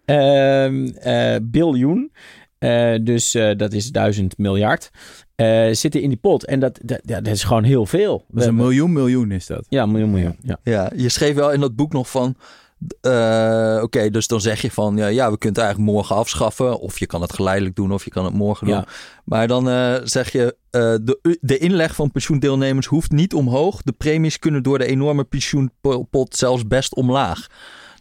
[0.05, 2.13] Ehm eh, biljoen.
[2.67, 4.91] Eh, dus eh, dat is duizend miljard.
[5.35, 6.45] eh, zitten in die pot.
[6.45, 8.25] En dat, dat, ja, dat is gewoon heel veel.
[8.29, 9.67] Dat is een miljoen miljoen is dat.
[9.69, 10.37] Ja, miljoen, miljoen.
[10.43, 10.59] Ja.
[10.63, 12.37] Ja, je schreef wel in dat boek nog van.
[13.01, 16.81] eh, Oké, dus dan zeg je van ja, ja, we kunnen het eigenlijk morgen afschaffen.
[16.81, 18.77] Of je kan het geleidelijk doen, of je kan het morgen doen.
[18.77, 18.87] Ja.
[19.25, 23.83] Maar dan eh, zeg je: eh, de, de inleg van pensioendeelnemers hoeft niet omhoog.
[23.83, 27.47] De premies kunnen door de enorme pensioenpot zelfs best omlaag.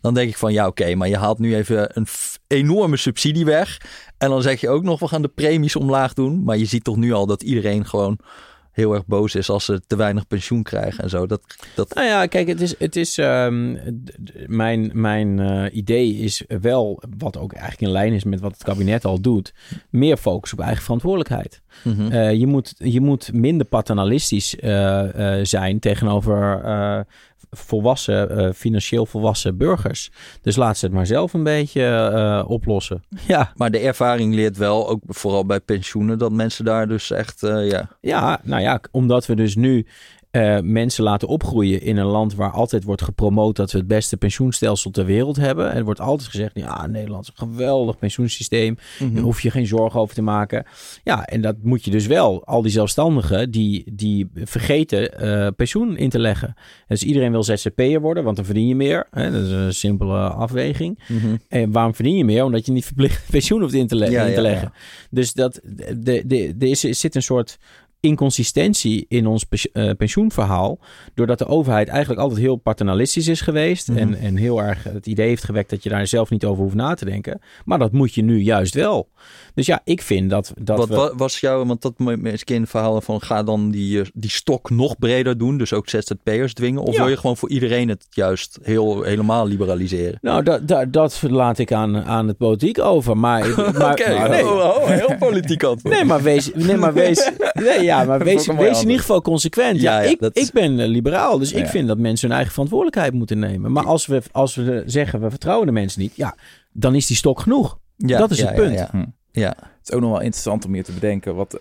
[0.06, 2.08] Dan denk ik van ja, oké, maar je haalt nu even een
[2.48, 3.82] enorme subsidie weg.
[4.18, 6.44] En dan zeg je ook nog, we gaan de premies omlaag doen.
[6.44, 8.20] Maar je ziet toch nu al dat iedereen gewoon
[8.72, 11.28] heel erg boos is als ze te weinig pensioen krijgen en zo.
[11.28, 11.42] Dat,
[11.76, 13.78] dat, Nou ja, kijk, het is, het is ehm,
[14.46, 18.64] mijn, mijn eh, idee is wel, wat ook eigenlijk in lijn is met wat het
[18.64, 19.54] kabinet al doet,
[19.90, 21.62] meer focus op eigen verantwoordelijkheid.
[21.84, 22.12] Mhm.
[22.12, 26.64] Eh, je, moet, je moet minder paternalistisch eh, zijn tegenover
[27.56, 30.12] volwassen, eh, financieel volwassen burgers.
[30.42, 33.04] Dus laat ze het maar zelf een beetje eh, oplossen.
[33.28, 37.44] Ja, Maar de ervaring leert wel, ook vooral bij pensioenen, dat mensen daar dus echt,
[37.44, 37.90] eh, ja.
[38.02, 39.86] ja, nou ja, omdat we dus nu
[40.36, 44.18] eh, mensen laten opgroeien in een land waar altijd wordt gepromoot dat we het beste
[44.18, 45.72] pensioenstelsel ter wereld hebben.
[45.72, 48.78] En er wordt altijd gezegd, ja, Nederland is een geweldig pensioensysteem.
[49.00, 50.66] Daar hoef je geen zorgen over te maken.
[51.04, 55.98] Ja, en dat moet je dus wel, al die zelfstandigen, die, die vergeten eh, pensioen
[55.98, 56.54] in te leggen.
[56.88, 59.08] Dus iedereen wil ZZP'er worden, want dan verdien je meer.
[59.12, 59.32] Hè?
[59.32, 61.00] Dat is een simpele afweging.
[61.08, 61.36] Mhm.
[61.50, 62.44] En waarom verdien je meer?
[62.44, 64.74] Omdat je niet verplicht pensioen hoeft in te, le- Ja, in te ja, leggen.
[65.10, 65.60] Dus dat,
[65.98, 67.58] de, de, de is, er zit een soort
[68.06, 70.80] inconsistentie in ons eh, pensioenverhaal.
[71.14, 73.88] Doordat de overheid eigenlijk altijd heel paternalistisch is geweest.
[73.88, 73.98] Mhm.
[73.98, 76.76] en, en heel erg het idee heeft gewekt dat je daar zelf niet over hoeft
[76.76, 77.42] na te denken.
[77.66, 79.10] Maar dat moet je nu juist wel.
[79.54, 81.14] Dus ja, ik vind dat, dat Wat we...
[81.18, 81.94] was jouw, want dat
[82.24, 85.90] eens in verhalen van ga dan die, eh, die stok nog breder doen, dus ook
[85.90, 86.82] ZZP'ers dwingen?
[86.82, 87.00] Of Ja.
[87.00, 90.18] wil je gewoon voor iedereen het juist heel, helemaal liberaliseren?
[90.22, 93.18] Nou, dat, dat, dat laat ik aan, aan het politiek over.
[93.18, 93.48] Maar,
[93.78, 94.46] maar, Oké, maar nee.
[94.46, 95.96] oh, oh, heel politiek antwoord.
[95.96, 98.48] Nee, maar wees, nee, maar wees, nee, ja, maar Dat wees,
[98.82, 99.82] in ieder geval consequent.
[99.82, 101.70] Ja, Ja, ja, ik, dat ik ben eh, liberaal, dus ik Ja.
[101.70, 103.72] vind dat mensen hun eigen verantwoordelijkheid moeten nemen.
[103.72, 106.36] Maar als we, als we zeggen, we vertrouwen de mensen niet, ja,
[106.72, 107.78] dan is die stok genoeg.
[107.98, 108.74] Ja, dat is ja, het punt.
[108.80, 108.98] Ja, Hm.
[108.98, 109.06] ja.
[109.32, 109.48] ja.
[109.58, 111.60] Het is ook nog wel interessant om je te bedenken wat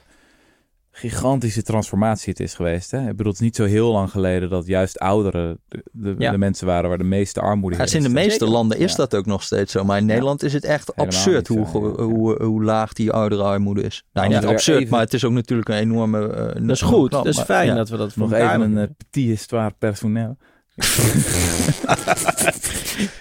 [0.96, 2.90] gigantische transformatie het is geweest.
[2.90, 3.00] Hè?
[3.00, 6.30] Ik bedoel, het is niet zo heel lang geleden dat juist ouderen de, de, Ja.
[6.30, 8.48] de mensen waren waar de meeste armoede Ja, dus in de meeste Zeker.
[8.48, 8.96] landen is Ja.
[8.96, 9.84] dat ook nog steeds zo.
[9.84, 12.04] Maar in Nederland is het echt Helemaal absurd hoe, zo, ge- ja.
[12.04, 14.04] hoe, hoe laag die ouderenarmoede is.
[14.12, 16.28] Nou, Ja, niet absurd, even- maar het is ook natuurlijk een enorme...
[16.28, 17.74] eh, Dat is goed, knap, dat is fijn ja.
[17.74, 20.36] dat we dat voor Nog even een uh, petit histoire personnel.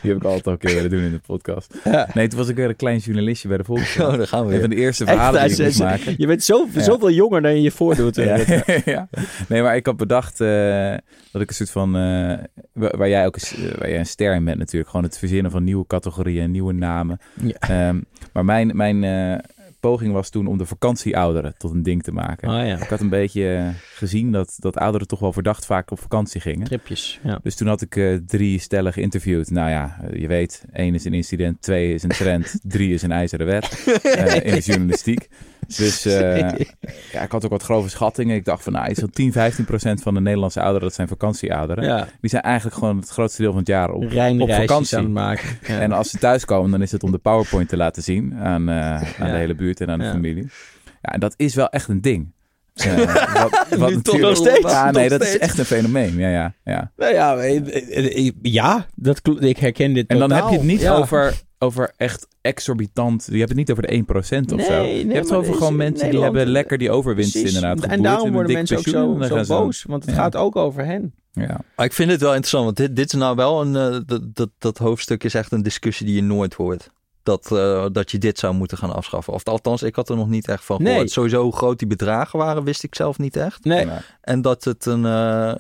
[0.02, 1.74] Die heb ik altijd al een keer willen doen in de podcast.
[1.84, 2.10] Ja.
[2.14, 4.12] Nee, toen was ik weer een klein journalistje bij de Volkskrant.
[4.12, 4.78] Oh, daar gaan we Een van weer.
[4.78, 6.16] de eerste verhalen hij die ik moest zei- maken.
[6.18, 6.82] Je bent zo, Ja.
[6.82, 8.16] zoveel jonger dan je je voordoet.
[8.24, 9.02] Ja, eh.
[9.48, 10.94] Nee, maar ik had bedacht eh,
[11.32, 11.96] dat ik een soort van...
[11.96, 12.38] eh,
[12.74, 14.90] waar, jij ook een, waar jij een ster in bent natuurlijk.
[14.90, 17.20] Gewoon het verzinnen van nieuwe categorieën, nieuwe namen.
[17.60, 18.00] Ehm,
[18.34, 19.40] maar mijn, mijn eh,
[19.84, 22.50] poging was toen om de vakantieouderen tot een ding te maken.
[22.50, 25.92] Oh ja, Ik had een beetje eh, gezien dat, dat ouderen toch wel verdacht vaak
[25.92, 26.66] op vakantie gingen.
[26.66, 27.20] tripjes.
[27.24, 27.40] Ja.
[27.44, 29.50] Dus toen had ik eh, drie stellen geïnterviewd.
[29.50, 33.02] Nou ja, eh, je weet, één is een incident, twee is een trend, drie is
[33.02, 33.84] een ijzeren wet
[34.44, 35.30] in de journalistiek.
[35.78, 36.40] Dus eh,
[37.14, 38.36] ja, ik had ook wat grove schattingen.
[38.36, 41.84] Ik dacht van, nou, van 10, 15 procent van de Nederlandse ouderen, dat zijn vakantieouderen.
[41.84, 42.08] ja.
[42.22, 44.04] Die zijn eigenlijk gewoon het grootste deel van het jaar op,
[44.40, 44.98] op vakantie.
[44.98, 45.58] aan het maken.
[45.68, 45.80] Ja.
[45.80, 49.22] En als ze thuiskomen, dan is het om de PowerPoint te laten zien aan, eh,
[49.22, 50.48] aan de hele buurt en aan de familie.
[51.02, 52.32] Ja, en dat is wel echt een ding.
[52.74, 54.72] Ja, wat, wat Nu toch natuurlijk- nog steeds?
[54.72, 56.18] Ja, nee, dat is echt een fenomeen.
[56.18, 56.92] Ja, ja, ja.
[56.96, 60.64] Nou ja, eh, eh, eh, ja dat, ik herken dit En dan heb je het
[60.64, 60.96] niet Ja.
[60.96, 63.28] over, over echt exorbitant.
[63.32, 64.82] Je hebt het niet over de 1% of Nee, zo.
[64.82, 67.56] nee, je hebt het over gewoon mensen die hebben lekker die overwinst Precies.
[67.56, 69.84] inderdaad En daarom worden mensen ook zo, boos.
[69.88, 70.22] Want het Ja.
[70.22, 71.14] gaat ook over hen.
[71.32, 71.60] Ja.
[71.76, 73.74] Maar ik vind het wel interessant, want dit, dit is nou wel een.
[74.06, 76.90] dat, dat, dat hoofdstuk is echt een discussie die je nooit hoort.
[77.24, 79.34] Dat, eh, dat je dit zou moeten gaan afschaffen.
[79.34, 80.92] Of althans, ik had er nog niet echt van Nee.
[80.92, 81.12] gehoord.
[81.12, 83.64] Sowieso hoe groot die bedragen waren, wist ik zelf niet echt.
[83.64, 83.88] Nee.
[84.22, 85.06] En dat het een.
[85.06, 85.56] eh,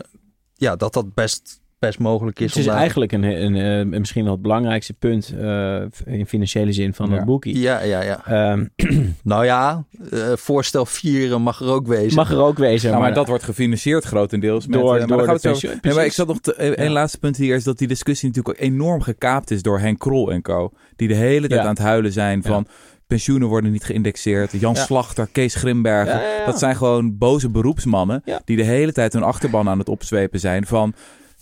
[0.53, 2.45] ja, dat dat best, best mogelijk is.
[2.49, 3.55] het is om daar- eigenlijk een, een,
[3.91, 7.15] eh, misschien wel het belangrijkste punt eh, in financiële zin van Ja.
[7.15, 7.59] het boekie.
[7.59, 8.25] Ja, ja, ja.
[8.25, 8.65] Ehm,
[9.23, 12.15] Nou ja, eh, voorstel 4 mag er ook wezen.
[12.15, 12.89] mag er ook wezen.
[12.89, 14.67] Nou, maar, maar dat wordt gefinancierd grotendeels.
[14.67, 16.91] Met, Door- maar door de pensioen- Nee, maar ik zat nog te, één Ja.
[16.91, 20.31] laatste punt hier is dat die discussie natuurlijk ook enorm gekaapt is door Henk Krol
[20.31, 20.71] en co.
[20.95, 21.67] Die de hele tijd Ja.
[21.67, 22.49] aan het huilen zijn Ja.
[22.49, 22.67] van
[23.07, 24.51] pensioenen worden niet geïndexeerd.
[24.59, 24.83] Jan Ja.
[24.83, 26.13] Slachter, Kees Grimbergen.
[26.15, 26.45] Ja, ja, ja.
[26.45, 28.41] Dat zijn gewoon boze beroepsmannen Ja.
[28.45, 30.93] die de hele tijd hun achterban aan het opzwepen zijn van...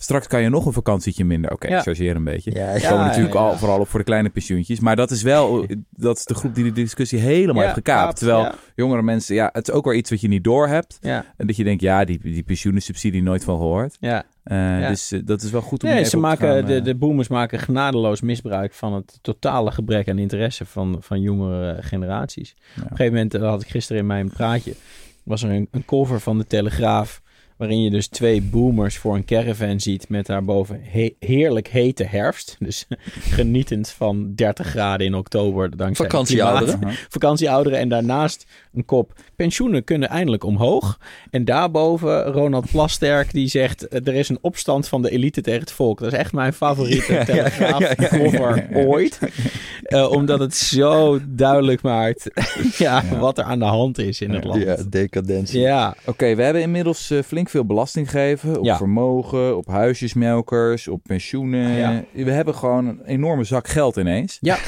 [0.02, 1.50] Straks kan je nog een vakantietje minder.
[1.52, 1.76] Oké, Ja.
[1.76, 2.54] ik chargeer een beetje.
[2.54, 2.88] Ja, ja.
[2.90, 4.80] komen natuurlijk al vooral op voor de kleine pensioentjes.
[4.80, 8.00] Maar dat is wel dat is de groep die de discussie helemaal Ja, heeft gekaapt.
[8.04, 8.54] kaapt, Terwijl ja.
[8.74, 10.98] jongere mensen, ja, het is ook weer iets wat je niet doorhebt.
[11.00, 13.96] Ja, En dat je denkt, ja, die, die pensioenensubsidie nooit van gehoord.
[14.00, 14.24] ja.
[14.42, 14.88] Eh, Ja.
[14.88, 17.28] Dus eh, dat is wel goed om Nee, ze maken, gaan, de, eh, de boomers
[17.28, 22.54] maken genadeloos misbruik van het totale gebrek aan interesse van, van jongere generaties.
[22.76, 24.74] Op een gegeven moment, dat had ik gisteren in mijn praatje,
[25.22, 27.21] was er een, een cover van de Telegraaf.
[27.62, 32.56] Waarin je dus twee boomers voor een caravan ziet met daarboven he- heerlijk hete herfst.
[32.58, 32.86] Dus
[33.36, 35.76] genietend van 30 graden in oktober.
[35.76, 36.78] Dankzij Vakantieouderen.
[37.08, 37.78] Vakantieouderen.
[37.78, 40.98] En daarnaast een kop pensioenen kunnen eindelijk omhoog.
[41.30, 43.88] En daarboven Ronald Plasterk die zegt...
[43.88, 45.98] eh, er is een opstand van de elite tegen het volk.
[45.98, 49.18] Dat is echt mijn favoriete Telegraaf cover ooit.
[49.82, 52.30] Eh, omdat het zo duidelijk maakt
[52.78, 53.18] ja, Ja.
[53.18, 54.62] wat er aan de hand is in het land.
[54.62, 55.60] Ja, decadentie.
[55.60, 58.76] Ja, Oké, we hebben inmiddels eh, flink veel belasting gegeven op Ja.
[58.76, 61.70] vermogen, op huisjesmelkers, op pensioenen.
[61.70, 62.04] Ja.
[62.12, 64.38] We hebben gewoon een enorme zak geld ineens.
[64.40, 64.56] Ja.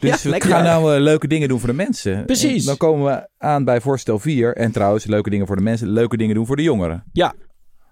[0.00, 2.24] Dus Ja, we gaan nou eh, leuke dingen doen voor de mensen.
[2.24, 2.60] Precies.
[2.60, 4.56] En dan komen we aan bij voorstel 4.
[4.56, 7.04] En trouwens, leuke dingen voor de mensen, leuke dingen doen voor de jongeren.
[7.12, 7.34] Ja.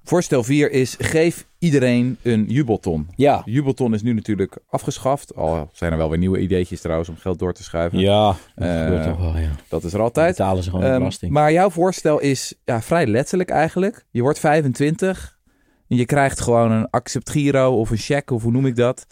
[0.08, 3.08] Voorstel 4 is geef iedereen een jubelton.
[3.16, 3.42] ja.
[3.44, 5.34] Jubelton is nu natuurlijk afgeschaft.
[5.34, 7.98] Al zijn er wel weer nieuwe ideetjes trouwens om geld door te schuiven.
[7.98, 9.50] Ja, dat Eh, gebeurt toch wel, ja.
[9.68, 10.36] Dat is er Dan altijd.
[10.36, 11.32] betalen ze gewoon Ehm, belasting.
[11.32, 14.04] maar jouw voorstel is ja, vrij letterlijk eigenlijk.
[14.10, 15.38] Je wordt 25
[15.88, 19.06] en je krijgt gewoon een accept giro of een cheque, of hoe noem ik dat,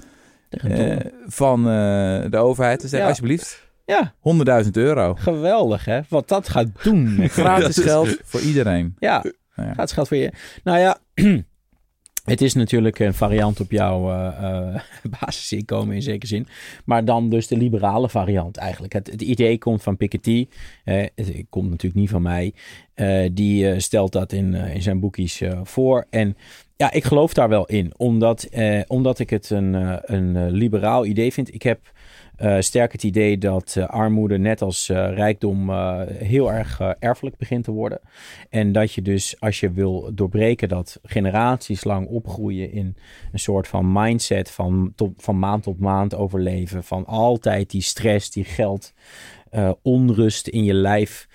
[0.49, 2.81] eh, van eh, de overheid.
[2.81, 3.09] Dus zeg Ja.
[3.09, 5.15] alsjeblieft, ja, 100.000 euro.
[5.15, 6.01] geweldig hè.
[6.09, 7.17] Wat dat gaat doen.
[7.29, 8.97] Gratis geld voor iedereen.
[8.99, 9.25] Ja,
[9.57, 9.75] Nou ja.
[9.75, 10.33] gratis geld voor je.
[10.65, 10.99] Nou ja,
[12.25, 14.81] het is natuurlijk een variant op jouw eh,
[15.21, 16.47] basisinkomen in zekere zin.
[16.85, 18.93] Maar dan dus de liberale variant eigenlijk.
[18.93, 20.49] Het, het idee komt van Piketty.
[20.85, 22.55] het, het komt natuurlijk niet van mij.
[22.95, 26.07] Eh, die stelt dat in, in zijn boekjes voor.
[26.11, 26.37] En
[26.77, 27.93] ja, ik geloof daar wel in.
[27.97, 28.49] Omdat,
[28.87, 29.75] omdat ik het een,
[30.15, 31.55] een liberaal idee vind.
[31.55, 31.93] Ik heb
[32.37, 35.70] eh, sterk het idee dat eh, armoede net als eh, rijkdom
[36.09, 38.01] heel erg erfelijk begint te worden.
[38.51, 42.97] En dat je dus als je wil doorbreken dat generaties lang opgroeien in
[43.32, 46.85] een soort van mindset van, van maand tot maand overleven.
[46.85, 48.93] Van altijd die stress, die geld,
[49.82, 51.28] onrust in je lijf.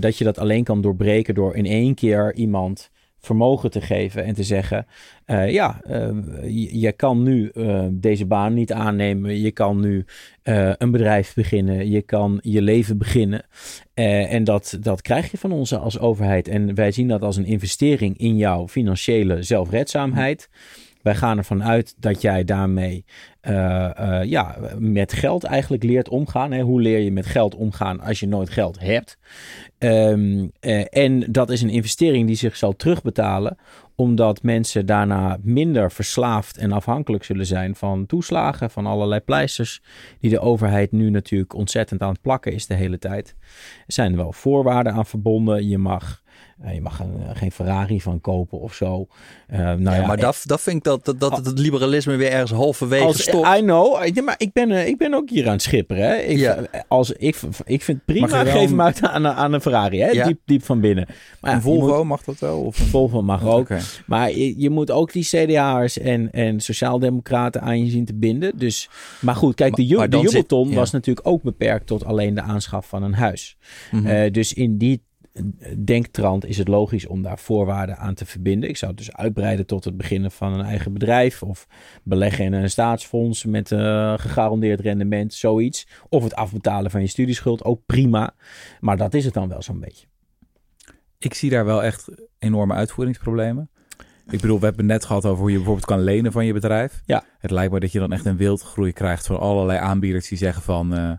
[0.00, 2.90] dat je dat alleen kan doorbreken door in één keer iemand
[3.26, 4.86] vermogen te geven en te zeggen:
[5.24, 6.10] eh, Ja, eh,
[6.70, 9.40] je, kan nu eh, deze baan niet aannemen.
[9.40, 10.04] Je kan nu
[10.42, 11.90] eh, een bedrijf beginnen.
[11.90, 13.44] Je kan je leven beginnen.
[13.94, 16.48] Eh, en dat, dat krijg je van ons als overheid.
[16.48, 20.48] En wij zien dat als een investering in jouw financiële zelfredzaamheid.
[21.06, 23.04] Wij gaan ervan uit dat jij daarmee
[23.40, 26.52] eh, eh, ja, met geld eigenlijk leert omgaan.
[26.52, 26.60] Hè?
[26.62, 29.18] Hoe leer je met geld omgaan als je nooit geld hebt?
[29.78, 33.56] Ehm, eh, en dat is een investering die zich zal terugbetalen,
[33.94, 39.82] omdat mensen daarna minder verslaafd en afhankelijk zullen zijn van toeslagen, van allerlei pleisters,
[40.20, 43.34] die de overheid nu natuurlijk ontzettend aan het plakken is de hele tijd.
[43.86, 45.68] Er zijn wel voorwaarden aan verbonden.
[45.68, 46.22] Je mag,
[46.62, 49.06] eh, je mag een, geen Ferrari van kopen of zo.
[49.46, 52.30] Eh, nou ja, Ja, maar dat, dat vind ik dat, dat, dat het liberalisme weer
[52.30, 53.56] ergens halverwege als, stopt.
[53.58, 54.06] I know.
[54.14, 56.08] Ja, maar ik ben, eh, ik ben ook hier aan het schipperen.
[56.08, 56.14] Hè.
[56.16, 56.58] Ik, Ja.
[56.88, 58.26] als, ik, ik vind prima.
[58.26, 60.00] Geef een- hem uit aan, een- aan een Ferrari.
[60.00, 60.24] Hè.
[60.24, 61.06] Diep, diep van binnen.
[61.40, 62.60] Maar een Volvo, moet- mag dat wel?
[62.60, 62.86] Of een...
[62.86, 63.68] Volvo mag ook.
[64.06, 68.58] Maar je, je moet ook die CDA'ers en, en sociaaldemocraten aan je zien te binden.
[68.58, 68.88] Dus,
[69.20, 72.88] maar goed, kijk, de, ju- de zit- was natuurlijk ook beperkt tot alleen de aanschaf
[72.88, 73.56] van een huis.
[73.90, 74.06] Mhm.
[74.06, 75.04] Eh, dus in die eh,
[75.84, 78.68] denktrand is het logisch om daar voorwaarden aan te verbinden.
[78.68, 81.66] Ik zou het dus uitbreiden tot het beginnen van een eigen bedrijf of
[82.02, 85.86] beleggen in een staatsfonds met eh, gegarandeerd rendement, zoiets.
[86.08, 88.34] Of het afbetalen van je studieschuld, ook prima.
[88.80, 90.06] Maar dat is het dan wel zo'n beetje.
[91.18, 92.08] ik zie daar wel echt
[92.38, 93.70] enorme uitvoeringsproblemen.
[94.30, 96.52] Ik bedoel, we hebben het net gehad over hoe je bijvoorbeeld kan lenen van je
[96.52, 97.02] bedrijf.
[97.04, 97.24] Ja.
[97.38, 100.62] Het lijkt me dat je dan echt een wildgroei krijgt van allerlei aanbieders die zeggen
[100.62, 100.94] van...
[100.94, 101.12] eh,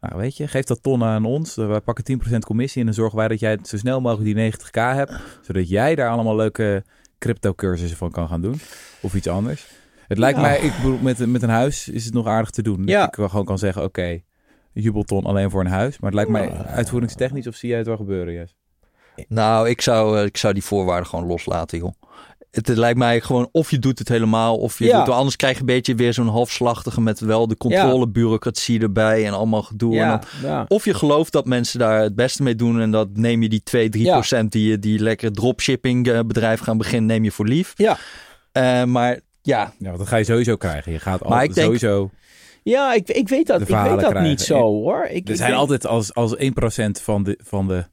[0.00, 1.56] nou, weet je, geef dat ton aan ons.
[1.56, 4.52] eh, Wij pakken 10% commissie en dan zorgen wij dat jij zo snel mogelijk die
[4.52, 5.12] 90k hebt.
[5.42, 6.84] Zodat jij daar allemaal leuke
[7.18, 8.60] crypto cursussen van kan gaan doen.
[9.00, 9.66] Of iets anders.
[10.08, 10.42] Het lijkt Ja.
[10.42, 12.82] mij, ik bedoel, met, met een huis is het nog aardig te doen.
[12.86, 13.00] Ja.
[13.06, 14.20] Dat ik gewoon kan zeggen, oké,
[14.72, 15.98] jubelton alleen voor een huis.
[15.98, 16.64] Maar het lijkt mij Ja.
[16.66, 18.54] uitvoeringstechnisch of zie jij het wel gebeuren, Jes?
[19.28, 21.92] Nou, ik zou, eh, ik zou die voorwaarden gewoon loslaten, joh.
[22.50, 24.96] Het, het lijkt mij gewoon of je doet het helemaal of je Ja.
[24.98, 29.26] doet het anders krijg je een beetje weer zo'n halfslachtige met wel de controlebureaucratie erbij
[29.26, 29.98] en allemaal gedoe.
[29.98, 30.64] En dan, ja.
[30.68, 33.62] of je gelooft dat mensen daar het beste mee doen en dat neem je die
[33.62, 34.12] 2, 3 Ja.
[34.12, 37.72] procent die, die lekker dropshipping eh, bedrijf gaan beginnen, neem je voor lief.
[37.76, 37.98] Ja.
[38.52, 40.92] Eh, maar ja, Ja, dat ga je sowieso krijgen.
[40.92, 42.10] Je gaat Maar al, ik denk- sowieso...
[42.62, 44.22] Ja, ik, ik weet dat, ik weet dat krijgen.
[44.22, 45.04] niet zo hoor.
[45.10, 46.40] Ik, Er ik zijn altijd als, als 1%
[47.02, 47.84] van de, van de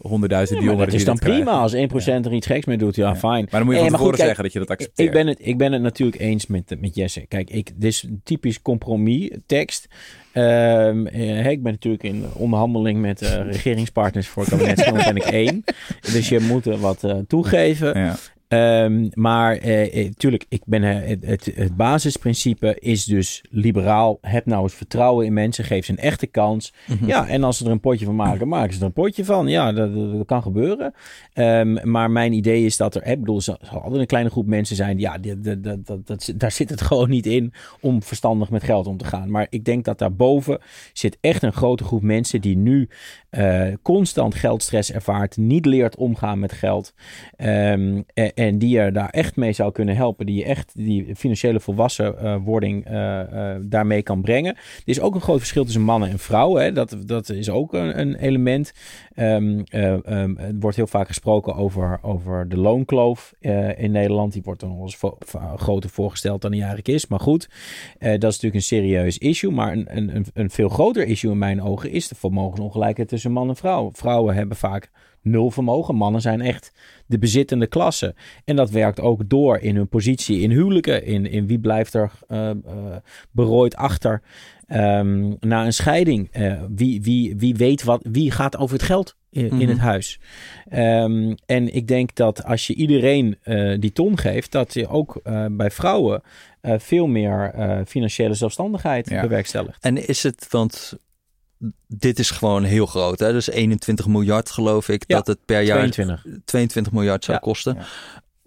[0.00, 2.96] honderdduizend jongeren dat is dan prima als 1% er iets geks mee doet.
[2.96, 3.46] Ja, fijn.
[3.50, 5.08] Maar dan moet je van tevoren zeggen dat je dat accepteert.
[5.08, 7.26] Ik ben, het, ik ben het natuurlijk eens met, met Jesse.
[7.26, 9.88] Kijk, ik, dit is een typisch compromis tekst.
[10.32, 14.92] Ehm, eh, ik ben natuurlijk in onderhandeling met eh, regeringspartners voor het kabinet.
[15.14, 15.64] ben ik één.
[16.12, 17.98] Dus je moet er wat eh, toegeven.
[17.98, 18.16] Ja.
[18.50, 24.18] Ehm, maar eh, eh, tuurlijk, ik ben, eh, het, het, het basisprincipe is dus liberaal.
[24.20, 25.64] Heb nou eens vertrouwen in mensen.
[25.64, 26.72] Geef ze een echte kans.
[26.86, 27.06] Mhm.
[27.06, 29.48] Ja, en als ze er een potje van maken, maken ze er een potje van.
[29.48, 29.90] Ja, dat,
[30.26, 30.94] kan gebeuren.
[31.32, 34.46] Ehm, maar mijn idee is dat er, ik bedoel, er zal altijd een kleine groep
[34.46, 34.98] mensen zijn.
[34.98, 38.62] Ja, die, dat, dat, dat, dat, daar zit het gewoon niet in om verstandig met
[38.62, 39.30] geld om te gaan.
[39.30, 40.58] Maar ik denk dat daarboven
[40.92, 42.88] zit echt een grote groep mensen die nu
[43.30, 46.94] eh, constant geldstress ervaart, niet leert omgaan met geld.
[47.36, 48.02] Ehm,
[48.40, 50.26] en die je daar echt mee zou kunnen helpen.
[50.26, 54.54] Die je echt die financiële volwassenwording eh eh, daarmee kan brengen.
[54.54, 56.62] Er is ook een groot verschil tussen mannen en vrouwen.
[56.62, 56.72] Hè.
[56.72, 58.72] Dat, dat is ook een, een element.
[59.14, 64.32] Ehm, eh, ehm, er wordt heel vaak gesproken over, over de loonkloof eh, in Nederland.
[64.32, 64.98] Die wordt dan nog eens
[65.56, 67.06] groter voorgesteld dan die eigenlijk is.
[67.06, 67.48] Maar goed,
[67.98, 69.50] eh, dat is natuurlijk een serieus issue.
[69.50, 73.48] Maar een, een, een veel groter issue in mijn ogen is de vermogensongelijkheid tussen man
[73.48, 73.90] en vrouw.
[73.92, 74.90] Vrouwen hebben vaak
[75.22, 75.94] nul vermogen.
[75.94, 76.72] Mannen zijn echt
[77.06, 78.14] de bezittende klasse.
[78.44, 81.04] En dat werkt ook door in hun positie in huwelijken.
[81.04, 82.50] In, in wie blijft er eh,
[83.30, 84.22] berooid achter
[84.66, 86.28] ehm, na een scheiding.
[86.32, 89.68] Eh, wie, wie, wie weet wat, wie gaat over het geld in, in Mhm.
[89.68, 90.20] het huis.
[90.68, 93.38] Ehm, en ik denk dat als je iedereen
[93.80, 96.22] die ton geeft, dat je ook bij vrouwen
[96.62, 97.52] veel meer
[97.86, 99.20] financiële zelfstandigheid Ja.
[99.20, 99.84] bewerkstelligt.
[99.84, 100.98] En is het, want
[101.86, 103.32] dit is gewoon heel groot, hè?
[103.32, 106.24] Dus 21 miljard geloof ik Ja, dat het per jaar 22.
[106.44, 107.42] 22 miljard zou Ja.
[107.42, 107.78] kosten.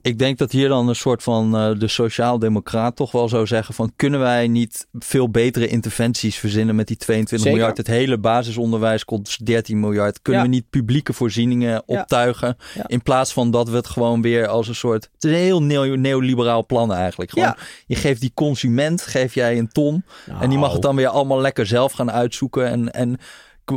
[0.04, 3.74] Ik denk dat hier dan een soort van eh, de sociaal-democraat toch wel zou zeggen
[3.74, 7.52] van kunnen wij niet veel betere interventies verzinnen met die 22 Zeker.
[7.58, 7.78] miljard?
[7.78, 10.22] Het hele basisonderwijs kost 13 miljard.
[10.22, 10.48] Kunnen Ja.
[10.50, 11.82] we niet publieke voorzieningen Ja.
[11.86, 12.84] optuigen Ja.
[12.88, 15.10] in plaats van dat we het gewoon weer als een soort...
[15.14, 17.32] Het is een heel neo- neoliberaal plan eigenlijk.
[17.32, 17.58] Gewoon, Ja.
[17.86, 20.04] Je geeft die consument, geef jij een ton
[20.40, 22.92] en die mag het dan weer allemaal lekker zelf gaan uitzoeken en...
[22.94, 23.18] en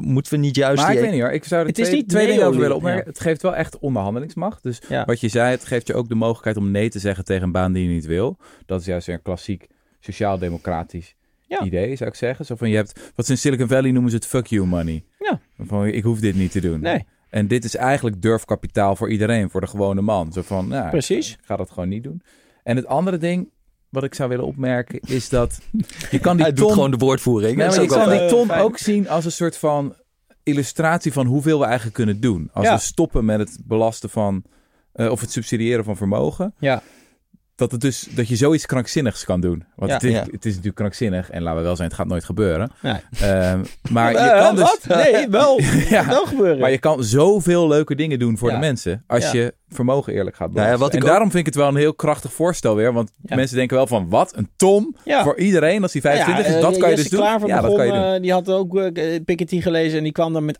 [0.00, 1.86] Moeten we niet juist Maar die ik weet niet hoor, ik zou er Het is
[1.86, 3.06] twee, niet twee dingen over willen opmerken.
[3.06, 4.62] Het geeft wel echt onderhandelingsmacht.
[4.62, 5.04] Dus Ja.
[5.04, 7.52] wat je zei, het geeft je ook de mogelijkheid om nee te zeggen tegen een
[7.52, 8.38] baan die je niet wil.
[8.66, 9.66] Dat is juist weer een klassiek
[10.00, 11.14] sociaal-democratisch
[11.48, 11.62] Ja.
[11.62, 12.44] idee, zou ik zeggen.
[12.44, 15.04] Zo van, je hebt, wat ze in Silicon Valley noemen ze het fuck you money.
[15.18, 15.40] Ja.
[15.58, 16.80] Van, ik hoef dit niet te doen.
[16.80, 20.32] Nee, En dit is eigenlijk durfkapitaal voor iedereen, voor de gewone man.
[20.32, 21.32] Zo van, nou, Precies.
[21.32, 22.22] ik ga dat gewoon niet doen.
[22.62, 23.48] En het andere ding
[23.96, 25.58] wat ik zou willen opmerken is dat
[26.10, 26.64] je kan die Hij ton...
[26.64, 27.56] doet gewoon de woordvoering.
[27.56, 28.60] Nee, maar je kan die ton fijn.
[28.62, 29.94] ook zien als een soort van
[30.42, 32.50] illustratie van hoeveel we eigenlijk kunnen doen.
[32.52, 32.74] Als Ja.
[32.74, 34.42] we stoppen met het belasten van,
[34.92, 36.54] eh, of het subsidiëren van vermogen.
[36.58, 36.82] Ja.
[37.56, 39.64] Dat, het dus, dat je zoiets krankzinnigs kan doen.
[39.76, 39.96] Want Ja.
[39.96, 40.20] het, is, Ja.
[40.30, 41.30] het is natuurlijk krankzinnig.
[41.30, 42.70] En laten we wel zijn, het gaat nooit gebeuren.
[42.82, 42.94] Nee.
[43.20, 44.64] Ehm, maar je Eh, kan dus...
[44.64, 44.96] Wat?
[44.96, 45.60] Nee, wel.
[45.88, 46.06] Ja.
[46.06, 46.58] wel gebeuren.
[46.58, 49.04] Maar je kan zoveel leuke dingen doen voor de mensen.
[49.06, 50.90] Als je vermogen eerlijk gaat Nou belasten.
[50.98, 52.92] en ook- daarom vind ik het wel een heel krachtig voorstel weer.
[52.92, 54.36] Want mensen denken wel van, wat?
[54.56, 54.96] Een?
[55.04, 55.22] Ja.
[55.22, 56.60] Voor iedereen als die 25 Ja, is?
[56.60, 57.20] Dat eh, kan je dus doen?
[57.22, 58.02] Ja, dat kan je doen.
[58.02, 60.58] eh, die had ook eh, Piketty gelezen en die kwam dan met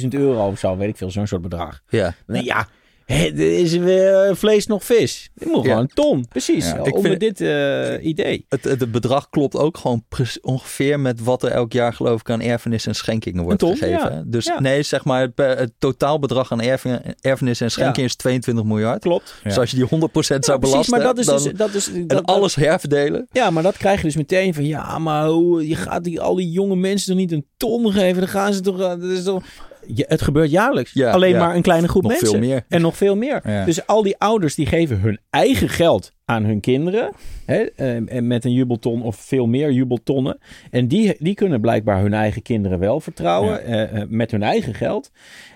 [0.00, 1.80] 18.000 euro of zo, weet ik veel, zo'n soort bedrag.
[1.88, 2.14] Ja.
[2.26, 2.66] Ja,
[3.04, 5.30] hè, er is weer eh, vlees nog vis.
[5.34, 5.68] Dit moet Ja.
[5.68, 6.76] gewoon een ton, precies, Ja.
[6.84, 8.44] Ik onder vind- dit eh, idee.
[8.48, 10.04] Het, het, het bedrag klopt ook gewoon
[10.42, 13.76] ongeveer met wat er elk jaar geloof ik aan erfenis en schenkingen wordt Een ton,
[13.76, 14.12] gegeven.
[14.14, 14.22] ja.
[14.26, 14.60] Dus Ja.
[14.60, 19.00] nee, zeg maar het, totaalbedrag aan erfen- erfenis en schenkingen is 22 miljard.
[19.02, 19.34] Klopt.
[19.42, 19.48] Ja.
[19.48, 21.52] Dus als je die 100% zou precies, belasten maar dat is dan, dus...
[21.52, 23.26] Dat is, en dat, alles herverdelen.
[23.32, 24.64] Ja, maar dat krijg je dus meteen van...
[24.66, 28.18] Ja, maar hoe, je gaat die, al die jonge mensen toch niet een ton geven?
[28.20, 28.80] Dan gaan ze toch...
[28.80, 29.42] eh, Dat is toch
[29.86, 30.92] je- het gebeurt jaarlijks.
[30.92, 31.38] Ja, Alleen ja.
[31.46, 32.28] maar een kleine groep Nog mensen.
[32.30, 32.64] veel meer.
[32.68, 33.40] En nog veel meer.
[33.50, 33.64] Ja.
[33.64, 37.12] Dus al die ouders die geven hun eigen geld aan hun kinderen.
[37.46, 40.38] Hè, eh, en met een jubelton of veel meer jubeltonnen.
[40.70, 43.52] En die, die kunnen blijkbaar hun eigen kinderen wel vertrouwen.
[43.52, 43.58] Ja.
[43.86, 45.10] eh, eh, met hun eigen geld.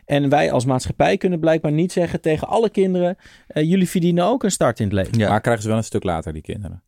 [0.05, 3.17] En wij als maatschappij kunnen blijkbaar niet zeggen tegen alle kinderen.
[3.47, 5.19] eh, jullie verdienen ook een start in het leven.
[5.19, 5.29] Ja.
[5.29, 6.83] Maar krijgen ze wel een stuk later, die kinderen?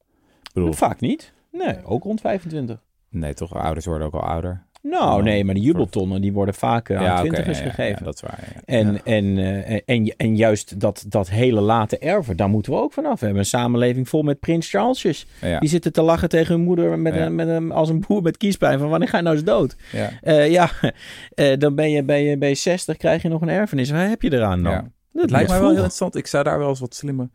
[0.55, 1.33] Bedoel, Vaak niet.
[1.53, 2.83] Nee, ook rond 25.
[3.11, 3.55] nee, toch?
[3.55, 4.67] Ouders worden ook al ouder.
[4.83, 7.71] Nou, nee, maar die voor- jubeltonnen die worden vaak eh, aan ja, twintigers ja, ja,
[7.71, 7.97] gegeven.
[7.99, 8.63] Ja, dat is waar.
[8.65, 9.01] En, Ja.
[9.05, 13.19] en, eh, en, en juist dat, dat hele late erven, daar moeten we ook vanaf.
[13.19, 15.27] We hebben een samenleving vol met prins Charlesjes.
[15.59, 18.37] Die zitten te lachen tegen hun moeder met een, met een, als een boer met
[18.37, 18.79] kiespijn.
[18.79, 19.77] Van wanneer ga je nou eens dood?
[19.93, 20.11] Ja.
[20.21, 20.71] Eh, ja,
[21.35, 23.91] eh, dan ben je, ben, je, ben je 60, krijg je nog een erfenis.
[23.91, 24.73] Waar heb je eraan dan?
[25.13, 26.17] Dat Het lijkt mij wel heel interessant.
[26.17, 27.29] Ik zou daar wel eens wat slimme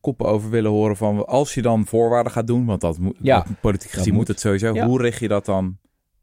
[0.00, 3.16] koppen over willen horen van als je dan voorwaarden gaat doen, want dat moet
[3.60, 4.16] politiek gezien moet.
[4.16, 4.78] moet het sowieso.
[4.78, 5.76] Hoe richt je dat dan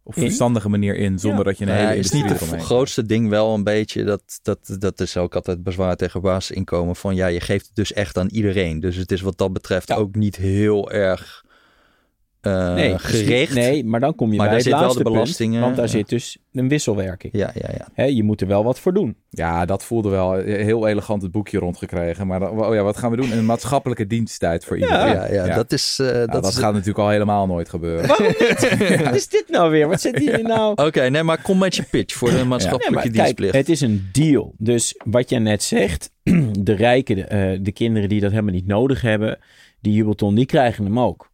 [0.04, 0.22] op In?
[0.22, 1.45] verstandige manier in zonder Ja.
[1.45, 4.39] dat je een ja, hele is niet industrie het grootste ding wel een beetje, dat,
[4.41, 8.18] dat, dat is ook altijd bezwaar tegen basisinkomen, van ja, je geeft het dus echt
[8.18, 8.80] aan iedereen.
[8.80, 9.95] Dus het is wat dat betreft Ja.
[9.95, 11.41] ook niet heel erg
[12.42, 13.54] eh, nee, gericht.
[13.54, 15.86] Nee, maar dan kom je Maar bij het wel laatste de punt, belastingen, want daar
[15.86, 15.92] ja.
[15.92, 17.34] zit dus een wisselwerking.
[17.38, 18.04] Ja, ja, ja.
[18.04, 19.16] Je moet er wel wat voor doen.
[19.30, 22.28] Ja, dat voelde wel heel elegant het boekje rondgekregen.
[22.28, 23.32] Maar oh ja, wat gaan we doen?
[23.32, 25.08] Een maatschappelijke diensttijd voor iedereen.
[25.14, 25.98] Ja, ja, dat is...
[26.00, 28.08] eh, Ja, dat dat is gaat natuurlijk al helemaal nooit gebeuren.
[28.08, 28.78] Waarom niet?
[29.04, 29.88] Wat is dit nou weer?
[29.88, 30.72] Wat zit hier nou?
[30.86, 33.54] Oké, nee, maar kom met je pitch voor de Nee, maatschappelijke kijk, dienstplicht.
[33.54, 34.54] het is een deal.
[34.58, 36.12] Dus wat jij net zegt,
[36.60, 39.38] de rijken, de, eh, de kinderen die dat helemaal niet nodig hebben,
[39.80, 41.31] die jubelton, die krijgen hem ook.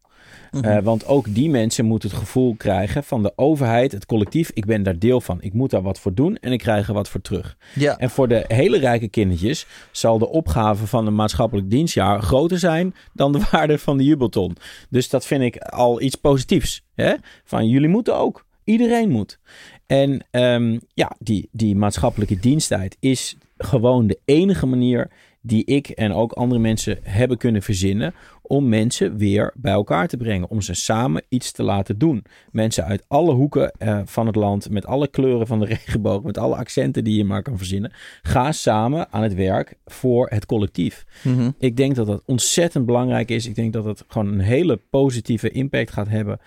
[0.50, 0.64] Mhm.
[0.64, 4.66] Eh, want ook die mensen moeten het gevoel krijgen van de overheid, het collectief, ik
[4.66, 5.42] ben daar deel van.
[5.42, 7.56] Ik moet daar wat voor doen en ik krijg er wat voor terug.
[7.74, 12.58] ja, En voor de hele rijke kindertjes zal de opgave van een maatschappelijk dienstjaar groter
[12.58, 14.56] zijn dan de waarde van de jubelton.
[14.90, 16.84] Dus dat vind ik al iets positiefs.
[16.94, 17.14] Hè?
[17.44, 18.46] Van jullie moeten ook.
[18.64, 19.38] Iedereen moet.
[19.86, 26.12] En ehm, ja, die, die maatschappelijke diensttijd is gewoon de enige manier die ik en
[26.12, 28.14] ook andere mensen hebben kunnen verzinnen
[28.48, 30.48] om mensen weer bij elkaar te brengen.
[30.48, 32.24] Om ze samen iets te laten doen.
[32.50, 36.38] Mensen uit alle hoeken eh, van het land, met alle kleuren van de regenboog, met
[36.38, 37.92] alle accenten die je maar kan verzinnen.
[38.22, 41.04] Ga samen aan het werk voor het collectief.
[41.22, 41.50] Mhm.
[41.58, 43.46] Ik denk dat dat ontzettend belangrijk is.
[43.46, 46.38] Ik denk dat het gewoon een hele positieve impact gaat hebben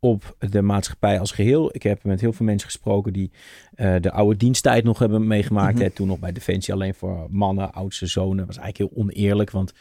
[0.00, 1.70] op de maatschappij als geheel.
[1.72, 3.30] Ik heb met heel veel mensen gesproken die
[3.74, 5.74] eh, de oude diensttijd nog hebben meegemaakt.
[5.74, 5.82] Mhm.
[5.82, 8.36] hè, toen nog bij Defensie alleen voor mannen, oudste zonen.
[8.36, 9.72] Dat was eigenlijk heel oneerlijk, want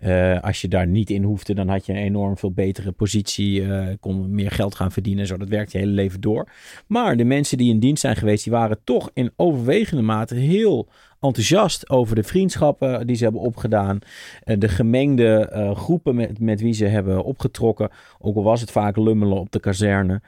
[0.00, 3.64] eh, als je daar niet in hoefde, dan had je een enorm veel betere positie,
[3.64, 5.26] eh, kon meer geld gaan verdienen.
[5.26, 6.48] Zo, dat werkt je hele leven door.
[6.86, 10.88] Maar de mensen die in dienst zijn geweest, die waren toch in overwegende mate heel
[11.22, 13.98] enthousiast over de vriendschappen die ze hebben opgedaan.
[14.44, 17.90] eh, de gemengde eh, groepen met, met wie ze hebben opgetrokken.
[18.18, 20.20] Ook al was het vaak lummelen op de kazerne.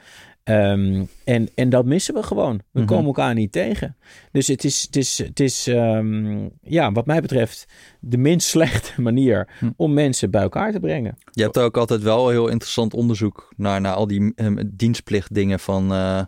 [0.45, 2.61] Ehm, en, en dat missen we gewoon.
[2.71, 2.89] We Mhm.
[2.89, 3.97] komen elkaar niet tegen.
[4.33, 7.67] Dus het is, het is, het is ehm, ja, wat mij betreft,
[8.01, 9.71] de minst slechte manier Hm.
[9.77, 11.17] om mensen bij elkaar te brengen.
[11.31, 15.93] Je hebt ook altijd wel heel interessant onderzoek naar, naar al die eh, dienstplichtdingen van
[15.93, 16.23] eh,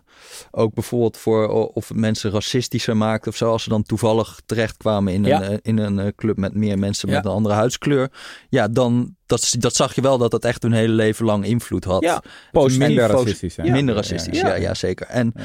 [0.51, 3.51] ook bijvoorbeeld voor of het mensen racistischer maakt of zo.
[3.51, 5.41] Als ze dan toevallig terechtkwamen in een, Ja.
[5.41, 8.11] eh, in een eh, club met meer mensen met een andere huidskleur.
[8.49, 11.83] Ja, dan dat, dat zag je wel dat dat echt hun hele leven lang invloed
[11.83, 12.03] had.
[12.03, 12.21] Ja,
[12.51, 13.67] minder racistisch zijn.
[13.67, 13.73] Ja.
[13.73, 14.55] Minder racistisch, ja, Ja.
[14.55, 15.07] ja, zeker.
[15.07, 15.43] En Ja.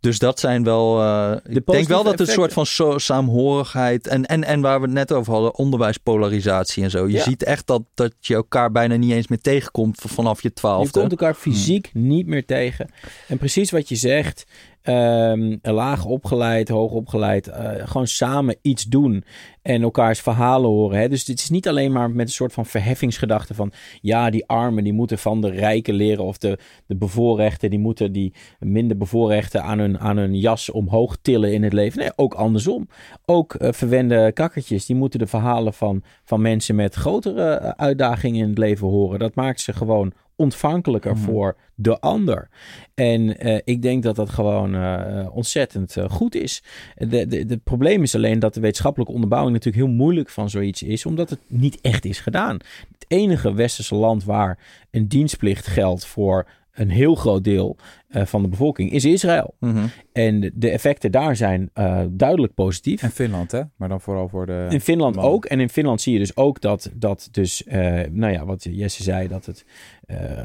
[0.00, 1.00] dus dat zijn wel.
[1.02, 4.78] eh, ik denk wel dat het een soort van zo, saamhorigheid en, en, en waar
[4.80, 7.06] we het net over hadden, onderwijspolarisatie en zo.
[7.06, 7.22] Je Ja.
[7.22, 10.98] ziet echt dat, dat je elkaar bijna niet eens meer tegenkomt vanaf je Je twaalfde.
[11.00, 12.90] komt elkaar fysiek niet meer tegen.
[13.28, 14.44] En precies wat je zegt,
[14.82, 19.24] ehm, laag opgeleid, hoog opgeleid, eh, gewoon samen iets doen
[19.62, 20.98] en elkaars verhalen horen.
[20.98, 21.08] Hè?
[21.08, 24.84] Dus het is niet alleen maar met een soort van verheffingsgedachte van, ja, die armen
[24.84, 29.62] die moeten van de rijken leren of de, de bevoorrechten, die moeten die minder bevoorrechten
[29.62, 31.98] aan hun, aan hun jas omhoog tillen in het leven.
[31.98, 32.88] Nee, ook andersom.
[33.24, 38.40] Ook eh, verwende kakkertjes, die moeten de verhalen van, van mensen met grotere eh, uitdagingen
[38.42, 39.18] in het leven horen.
[39.18, 41.22] Dat maakt ze gewoon ontvankelijker Mhm.
[41.22, 42.48] voor de ander.
[42.94, 46.62] En eh, ik denk dat dat gewoon eh, ontzettend eh, goed is.
[46.96, 50.82] De, de, het probleem is alleen dat de wetenschappelijke onderbouwing natuurlijk heel moeilijk van zoiets
[50.82, 52.54] is, omdat het niet echt is gedaan.
[52.92, 54.58] Het enige westerse land waar
[54.90, 57.76] een dienstplicht geldt voor een heel groot deel
[58.08, 59.54] eh, van de bevolking is Israël.
[59.58, 59.86] Mhm.
[60.12, 63.02] En de, effecten daar zijn eh, duidelijk positief.
[63.02, 63.62] En Finland, hè?
[63.76, 64.66] Maar dan vooral voor de...
[64.70, 65.32] In Finland mannen.
[65.32, 65.44] ook.
[65.44, 69.02] En in Finland zie je dus ook dat, dat dus, eh, nou ja, wat Jesse
[69.02, 69.64] zei, dat het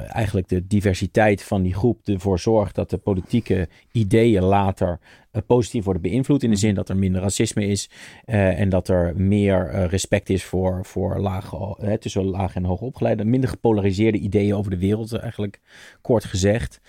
[0.08, 5.00] eigenlijk de diversiteit van die groep ervoor zorgt dat de politieke ideeën later
[5.46, 6.44] positief worden beïnvloed.
[6.44, 7.90] In de zin dat er minder racisme is
[8.26, 12.64] eh, en dat er meer eh, respect is voor, voor lage, eh, tussen laag en
[12.64, 13.26] hoog opgeleide.
[13.26, 15.60] Minder gepolariseerde ideeën over de wereld, eigenlijk
[16.02, 16.82] kort gezegd.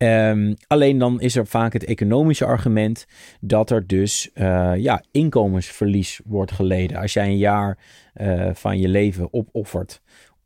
[0.00, 3.06] Ehm, alleen dan is er vaak het economische argument
[3.40, 6.96] dat er dus eh, ja, inkomensverlies wordt geleden.
[6.96, 7.78] Als jij een jaar
[8.14, 10.00] eh, van je leven opoffert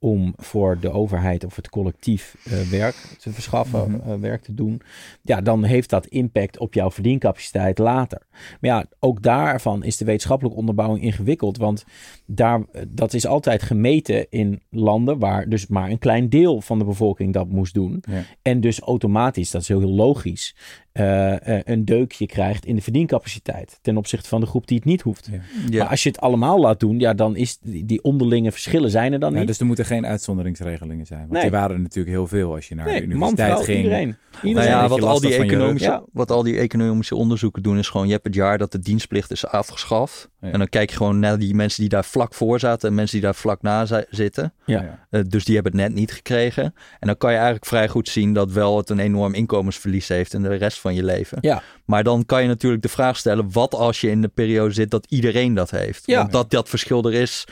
[0.04, 4.10] om voor de overheid of het collectief eh, werk te verschaffen, Mhm.
[4.10, 4.80] eh, werk te doen,
[5.22, 8.22] ja, dan heeft dat impact op jouw verdiencapaciteit later.
[8.30, 11.84] Maar ja, ook daarvan is de wetenschappelijke onderbouwing ingewikkeld, want
[12.26, 16.78] daar, eh, dat is altijd gemeten in landen waar dus maar een klein deel van
[16.78, 18.02] de bevolking dat moest doen.
[18.10, 18.22] Ja.
[18.42, 20.54] En dus automatisch, dat is heel logisch,
[20.94, 24.86] eh, eh, een deukje krijgt in de verdiencapaciteit ten opzichte van de groep die het
[24.86, 25.28] niet hoeft.
[25.32, 25.38] Ja.
[25.70, 25.78] Ja.
[25.82, 29.12] Maar als je het allemaal laat doen, ja, dan is die, die onderlinge verschillen zijn
[29.12, 29.46] er dan Ja, niet.
[29.46, 31.20] dus er moeten geen uitzonderingsregelingen zijn.
[31.20, 31.42] Want Nee.
[31.42, 33.76] die waren er natuurlijk heel veel als je naar de man, universiteit vrouw, ging.
[33.82, 34.16] iedereen.
[34.32, 34.68] Nou iedereen.
[34.68, 38.06] ja, dat wat al, die je economische, wat al die economische onderzoeken doen, is gewoon:
[38.06, 40.28] je hebt het jaar dat de dienstplicht is afgeschaft.
[40.40, 40.50] Ja.
[40.50, 43.16] En dan kijk je gewoon naar die mensen die daar vlak voor zaten en mensen
[43.16, 44.52] die daar vlak na zi- zitten.
[44.66, 44.82] Ja.
[44.82, 45.06] Ja.
[45.10, 46.64] Eh, dus die hebben het net niet gekregen.
[46.98, 50.34] En dan kan je eigenlijk vrij goed zien dat wel het een enorm inkomensverlies heeft
[50.34, 51.38] in de rest van je leven.
[51.40, 51.62] Ja.
[51.84, 54.90] Maar dan kan je natuurlijk de vraag stellen: wat als je in de periode zit
[54.90, 56.02] dat iedereen dat heeft?
[56.06, 56.18] Ja.
[56.18, 57.44] Want dat dat verschil er is.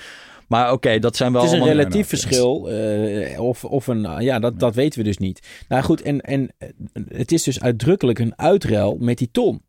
[0.48, 2.70] Maar oké, dat zijn wel Het is een relatief verschil.
[2.70, 5.48] eh, of, of een, ja, dat, dat weten we dus niet.
[5.68, 6.68] Nou goed, en, en eh,
[7.08, 9.62] het is dus uitdrukkelijk een uitruil met die ton.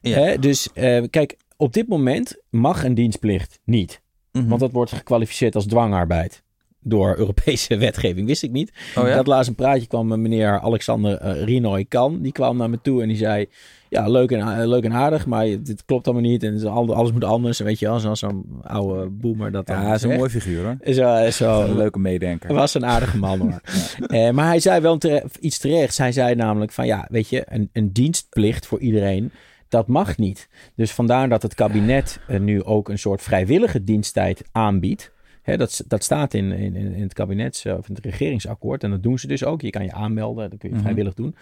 [0.00, 0.18] Ja.
[0.18, 0.38] Hè?
[0.38, 4.00] Dus eh, kijk, op dit moment mag een dienstplicht niet.
[4.32, 4.48] Mhm.
[4.48, 6.42] Want dat wordt gekwalificeerd als dwangarbeid.
[6.84, 8.72] Door Europese wetgeving, wist ik niet.
[8.96, 9.14] Oh ja?
[9.14, 12.22] Dat laatst een praatje kwam met meneer Alexander eh, Rinoy Kan.
[12.22, 13.46] Die kwam naar me toe en die zei...
[13.88, 16.42] Ja, leuk en, a- leuk en aardig, maar dit klopt allemaal niet.
[16.42, 17.58] En al- alles moet anders.
[17.58, 20.94] Weet je wel, zo'n oude boomer dat Ja, dat is een mooi figuur hoor.
[20.94, 22.46] Zo, zo, Een leuke meedenker.
[22.48, 23.60] hij was een aardige man hoor.
[24.06, 25.98] Eh, maar hij zei wel tere- iets terechts.
[25.98, 29.30] Hij zei namelijk van ja, weet je, een, een dienstplicht voor iedereen,
[29.68, 30.48] dat mag niet.
[30.76, 35.11] Dus vandaar dat het kabinet eh, nu ook een soort vrijwillige diensttijd aanbiedt.
[35.42, 38.84] Hè, dat, dat staat in, in, in het kabinets of in het regeringsakkoord.
[38.84, 39.60] En dat doen ze dus ook.
[39.60, 40.84] Je kan je aanmelden, dat kun je Mhm.
[40.84, 41.36] vrijwillig doen.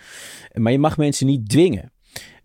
[0.54, 1.92] Maar je mag mensen niet dwingen.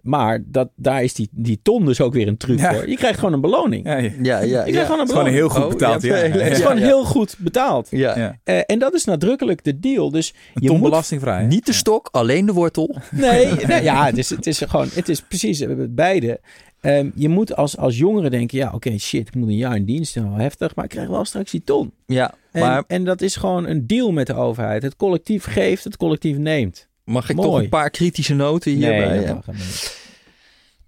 [0.02, 2.74] Maar dat, daar is die, die ton dus ook weer een truc Ja.
[2.74, 2.90] voor.
[2.90, 3.86] Je krijgt gewoon een beloning.
[3.86, 4.12] Ja, ja.
[4.22, 5.36] Ja, ja, Je krijgt gewoon een Het is gewoon beloning.
[5.36, 6.02] heel goed Oh, betaald.
[6.02, 6.66] ja, Ja, ja, Het is ja.
[6.68, 7.88] gewoon heel goed betaald.
[7.92, 8.18] Ja.
[8.18, 8.40] Ja.
[8.44, 10.12] Eh, en dat is nadrukkelijk de deal.
[10.12, 11.46] Dus Een je ton moet belastingvrij.
[11.46, 12.96] Niet de stok, alleen de wortel.
[13.12, 16.40] Nee, nee, ja, het is, het is gewoon, het is precies eh, beide.
[16.86, 19.86] Ehm, je moet als, als jongere denken, ja, oké, shit, ik moet een jaar in
[19.86, 21.92] dienst, wel heftig, maar ik krijg wel straks die ton.
[22.06, 24.84] Ja, En, en dat is gewoon een deal met de overheid.
[24.84, 26.88] Het collectief geeft, het collectief neemt.
[27.04, 27.50] mag ik Mooi.
[27.50, 29.08] toch een paar kritische noten hierbij?
[29.08, 29.34] nee, dat Ja.
[29.34, 30.04] mag helemaal niet.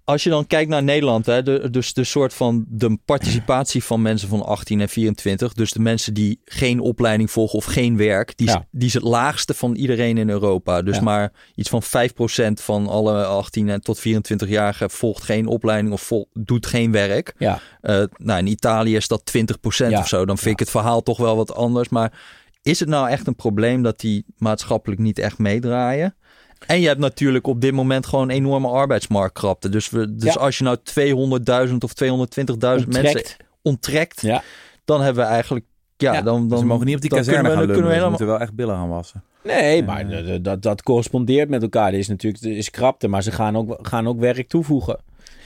[0.08, 4.02] Als je dan kijkt naar Nederland, hè, de, dus de soort van de participatie van
[4.02, 8.36] mensen van 18 en 24, dus de mensen die geen opleiding volgen of geen werk,
[8.36, 8.66] die, Ja.
[8.70, 10.82] die is het laagste van iedereen in Europa.
[10.82, 11.02] Dus Ja.
[11.02, 16.28] maar iets van 5% van alle 18 en tot 24-jarigen volgt geen opleiding of vol-
[16.32, 17.34] doet geen werk.
[17.38, 19.98] Ja, Eh, nou, in Italië is dat 20% Ja.
[19.98, 20.24] of zo.
[20.24, 21.88] Dan vind ik het verhaal toch wel wat anders.
[21.88, 22.12] Maar
[22.62, 26.14] is het nou echt een probleem dat die maatschappelijk niet echt meedraaien?
[26.66, 29.68] En je hebt natuurlijk op dit moment gewoon een enorme arbeidsmarktkrapte.
[29.68, 30.40] Dus, we, dus Ja.
[30.40, 30.76] als je nou
[31.68, 31.92] 200.000 of
[32.82, 33.22] 220.000 mensen
[33.62, 34.20] onttrekt.
[34.20, 34.42] Ja.
[34.84, 35.64] dan hebben we eigenlijk...
[35.96, 36.22] Ja, Ja.
[36.22, 38.16] dan, dan Ze mogen niet op die dan kazerne kunnen gaan we, kunnen we moeten
[38.26, 38.38] helemaal...
[38.38, 39.22] wel echt billen gaan wassen.
[39.44, 40.16] Nee, maar Ja.
[40.16, 41.86] dat, dat, dat, dat correspondeert met elkaar.
[41.92, 44.98] Er is natuurlijk er is krapte, maar ze gaan ook, gaan ook werk toevoegen.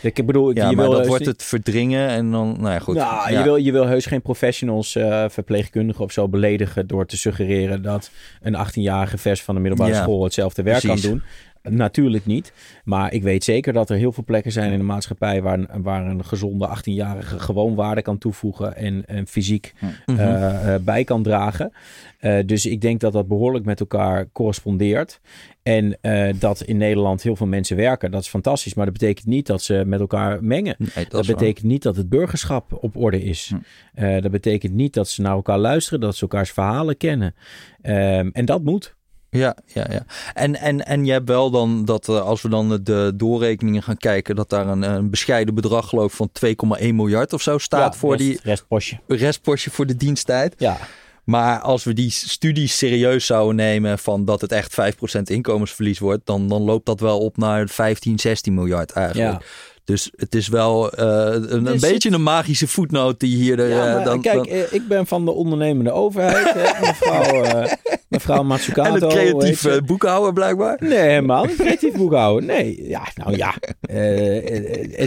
[0.03, 2.57] Ik bedoel, Ja, je maar wil dat heus wordt het verdringen en dan...
[2.61, 2.95] Nou ja, goed.
[2.95, 3.39] Nou, Ja.
[3.39, 7.83] je, wil, je wil heus geen professionals, eh, verpleegkundigen of zo beledigen door te suggereren
[7.83, 8.11] dat
[8.43, 11.01] een 18-jarige vers van de middelbare Ja, school hetzelfde werk precies.
[11.03, 11.23] kan doen.
[11.71, 12.53] Natuurlijk niet.
[12.85, 15.83] Maar ik weet zeker dat er heel veel plekken zijn in de maatschappij waar, een-
[15.83, 19.73] waar een gezonde 18-jarige gewoon waarde kan toevoegen en, en fysiek
[20.07, 20.19] Mhm.
[20.19, 21.73] eh, eh, bij kan dragen.
[22.19, 25.21] Eh, dus ik denk dat dat behoorlijk met elkaar correspondeert.
[25.63, 28.11] En eh, dat in Nederland heel veel mensen werken.
[28.11, 28.75] Dat is fantastisch.
[28.75, 30.75] Maar dat betekent niet dat ze met elkaar mengen.
[30.79, 31.37] Nee, dat, Dat, is waar.
[31.37, 33.53] betekent niet dat het burgerschap op orde is.
[33.95, 37.35] Eh, dat betekent niet dat ze naar elkaar luisteren, dat ze elkaars verhalen kennen.
[37.83, 38.95] Ehm, en dat moet.
[39.39, 40.05] Ja, ja, ja.
[40.35, 43.97] En, en, en je hebt wel dan dat eh, als we dan de doorrekeningen gaan
[43.97, 47.93] kijken, dat daar een, een bescheiden bedrag geloof ik van 2,1 miljard of zo staat
[47.93, 48.99] Ja, voor rest, die restpostje.
[49.07, 50.55] restpostje voor de diensttijd.
[50.59, 50.79] Ja,
[51.25, 54.77] Maar als we die studies serieus zouden nemen van dat het echt
[55.19, 59.41] 5% inkomensverlies wordt, dan, dan loopt dat wel op naar 15, 16 miljard eigenlijk.
[59.41, 59.47] ja.
[59.85, 63.57] Dus het is wel eh, een, een Dus beetje een magische voetnoot die hier...
[63.57, 66.53] De, ja eh, maar dan, kijk, dan- eh, ik ben van de ondernemende overheid.
[66.53, 66.81] hè.
[66.87, 67.73] mevrouw, eh,
[68.09, 68.95] mevrouw Matsukato.
[68.95, 70.77] en het creatief eh, boekhouden blijkbaar.
[70.81, 72.47] Nee, helemaal niet creatief boekhouden.
[72.49, 73.55] Nee, ja, nou ja.
[73.81, 75.01] Eh,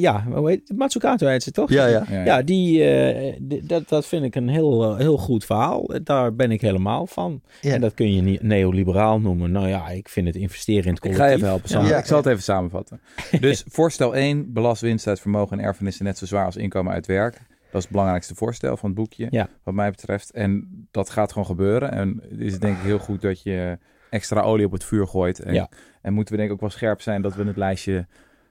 [0.00, 0.78] ja, hoe heet het?
[0.78, 1.70] Matsukato heet ze toch?
[1.70, 2.04] Ja, ja.
[2.10, 5.90] Ja, Ja, die, eh, die- dat, dat vind ik een heel, heel goed verhaal.
[6.04, 7.40] Daar ben ik helemaal van.
[7.60, 7.72] Ja.
[7.74, 9.50] En dat kun je niet neoliberaal noemen.
[9.52, 11.24] Nou ja, ik vind het investeren in het Ik collectief.
[11.24, 11.86] ga je even helpen.
[11.94, 11.98] Ja.
[11.98, 13.00] Ik zal het even samenvatten.
[13.48, 17.06] Dus voorstel 1, belast winst uit vermogen en erfenissen net zo zwaar als inkomen uit
[17.06, 17.32] werk.
[17.34, 19.48] Dat is het belangrijkste voorstel van het boekje, Ja.
[19.62, 20.30] wat mij betreft.
[20.30, 21.90] En dat gaat gewoon gebeuren.
[21.92, 23.78] En het is denk ik heel goed dat je
[24.10, 25.38] extra olie op het vuur gooit.
[25.40, 25.68] En, Ja.
[26.02, 28.06] en moeten we denk ik ook wel scherp zijn dat we het lijstje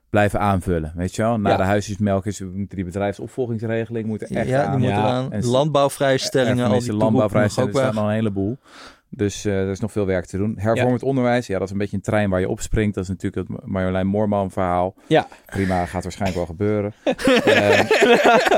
[0.09, 0.93] blijven aanvullen.
[0.95, 1.39] Weet je wel?
[1.39, 1.57] Na Ja.
[1.57, 4.77] de huisjesmelk is, we moeten die bedrijfsopvolgingsregeling moeten echt ja, aan.
[4.79, 5.27] die moeten Ja.
[5.29, 7.93] En Landbouwvrijstellingen, al die landbouwvrijstellingen, er weg.
[7.93, 8.57] nog een heleboel.
[9.09, 10.53] Dus eh, er is nog veel werk te doen.
[10.59, 12.95] Hervormend onderwijs, ja, dat is een beetje een trein waar je opspringt.
[12.95, 14.95] Dat is natuurlijk het Marjolein Moorman verhaal.
[15.07, 15.27] Ja.
[15.45, 16.93] Prima, gaat waarschijnlijk wel gebeuren.
[17.45, 17.79] Eh,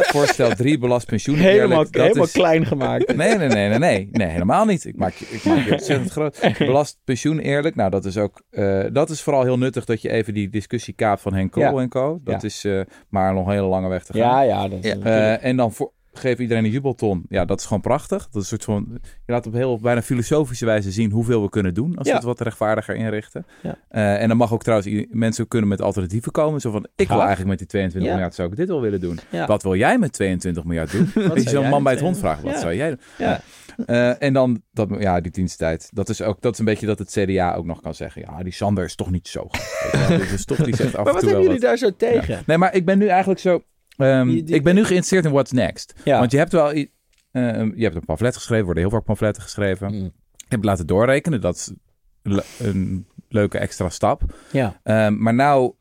[0.01, 1.35] voorstel 3, belast pensioen.
[1.37, 1.91] Helemaal, eerlijk.
[1.93, 3.15] Dat helemaal is- klein gemaakt.
[3.15, 4.85] Nee, nee, nee, nee, nee, nee, helemaal niet.
[4.85, 6.39] Ik maak je, ik maak je ontzettend groot.
[6.57, 7.75] Belast pensioen eerlijk.
[7.75, 10.93] Nou, dat is ook, eh, dat is vooral heel nuttig dat je even die discussie
[10.93, 11.81] kaapt van Henk Krol Ja.
[11.81, 12.19] en co.
[12.23, 12.47] Dat Ja.
[12.47, 14.21] is maar nog een hele lange weg te gaan.
[14.21, 14.67] Ja, ja.
[14.67, 15.37] Dat, Ja.
[15.39, 17.25] En dan voor, geef iedereen een jubelton.
[17.29, 18.29] Ja, dat is gewoon prachtig.
[18.29, 18.87] Dat is een soort van,
[19.25, 22.15] je laat op heel bijna filosofische wijze zien hoeveel we kunnen doen als we Ja.
[22.15, 23.45] het wat rechtvaardiger inrichten.
[23.63, 23.77] Ja.
[23.89, 26.61] Eh, en dan mag ook trouwens mensen kunnen met alternatieven komen.
[26.61, 28.15] Zo van, ik wil eigenlijk met die 22 Ja.
[28.15, 29.19] miljard zou ik dit wel willen doen.
[29.47, 31.11] Wat wil jij met 22 miljard doen?
[31.31, 32.99] Als je zo'n man bij het hond vraagt, wat zou jij doen?
[33.17, 33.41] Ja.
[33.85, 35.89] Eh, en dan, dat, ja, die diensttijd.
[35.93, 38.21] Dat is ook dat is een beetje dat het CDA ook nog kan zeggen.
[38.21, 40.29] Ja, die Sander is toch niet zo goed.
[40.29, 41.67] Dus toch, die zegt af Maar wat hebben jullie wat.
[41.67, 42.43] daar zo tegen?
[42.45, 43.63] Nee, maar ik ben nu eigenlijk zo.
[43.99, 45.93] Ehm, Die- die- ik ben nu geïnteresseerd in what's next.
[46.03, 46.19] Ja.
[46.19, 46.69] Want je hebt wel.
[47.31, 49.87] ehm, je hebt een pamflet geschreven, worden heel vaak pamfletten geschreven.
[49.91, 50.05] Mm.
[50.35, 51.41] Ik heb het laten doorrekenen.
[51.41, 51.71] Dat is
[52.23, 54.21] le- een leuke extra stap.
[54.51, 54.79] Ja.
[54.83, 55.73] Ehm, maar nou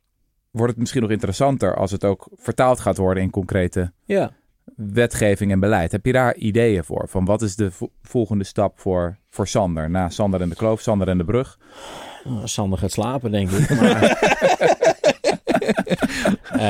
[0.51, 4.31] wordt het misschien nog interessanter als het ook vertaald gaat worden in concrete Ja.
[4.77, 5.93] wetgeving en beleid.
[5.93, 7.09] Heb je daar ideeën voor?
[7.09, 9.91] Van wat is de vo- volgende stap voor, voor Sander?
[9.91, 11.59] Na Sander en de Kloof, Sander en de Brug.
[12.25, 13.71] Oh, Sander gaat slapen, denk ik.
[13.81, 14.01] Maar...
[16.53, 16.61] Eh,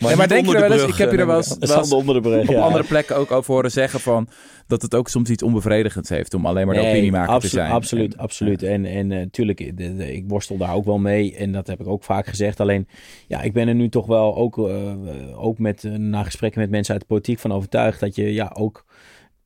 [0.16, 2.48] maar denk je er wel eens, ik heb je er wel eens, onder de brug,
[2.48, 2.60] op ja.
[2.60, 4.28] andere plekken ook over horen zeggen van
[4.66, 7.56] dat het ook soms iets onbevredigends heeft om alleen maar de Nee, opiniemaker absolu- te
[7.58, 7.70] zijn.
[7.70, 8.62] Absoluut, En- absoluut.
[8.62, 11.36] En, en eh, tuurlijk, de- de- ik worstel daar ook wel mee.
[11.36, 12.60] En dat heb ik ook vaak gezegd.
[12.60, 12.88] Alleen,
[13.26, 14.92] ja, ik ben er nu toch wel ook, eh,
[15.34, 18.50] ook met, eh, na gesprekken met mensen uit de politiek van overtuigd dat je ja
[18.54, 18.84] ook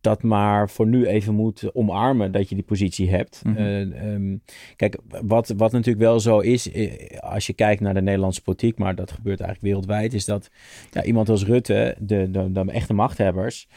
[0.03, 3.43] dat maar voor nu even moet omarmen dat je die positie hebt.
[3.45, 3.57] Mhm.
[3.57, 4.37] Eh, ehm,
[4.77, 8.79] kijk, wat, wat natuurlijk wel zo is, eh, als je kijkt naar de Nederlandse politiek,
[8.79, 10.51] maar dat gebeurt eigenlijk wereldwijd, is dat
[10.91, 13.69] ja, iemand als Rutte, de, de, de echte machthebbers,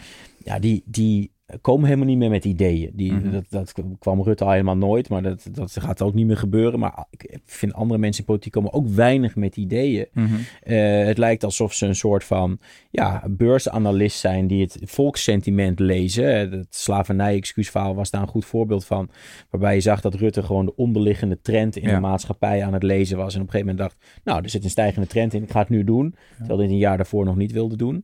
[0.43, 1.31] ja, die, die
[1.61, 2.91] komen helemaal niet meer met ideeën.
[2.93, 3.31] Die, Mhm.
[3.31, 6.79] dat, dat kwam Rutte al helemaal nooit, maar dat, dat gaat ook niet meer gebeuren.
[6.79, 10.05] Maar ik vind andere mensen in politiek komen ook weinig met ideeën.
[10.13, 10.33] Mhm.
[10.63, 12.59] Eh, het lijkt alsof ze een soort van
[12.91, 16.33] ja, beursanalist zijn die het volkssentiment lezen.
[16.33, 19.09] Eh, Het slavernij-excuusverhaal was daar een goed voorbeeld van.
[19.49, 21.95] Waarbij je zag dat Rutte gewoon de onderliggende trend in Ja.
[21.95, 23.35] de maatschappij aan het lezen was.
[23.35, 25.59] En op een gegeven moment dacht, nou, er zit een stijgende trend in, ik ga
[25.59, 26.15] het nu doen.
[26.37, 28.03] Terwijl hij het een jaar daarvoor nog niet wilde doen.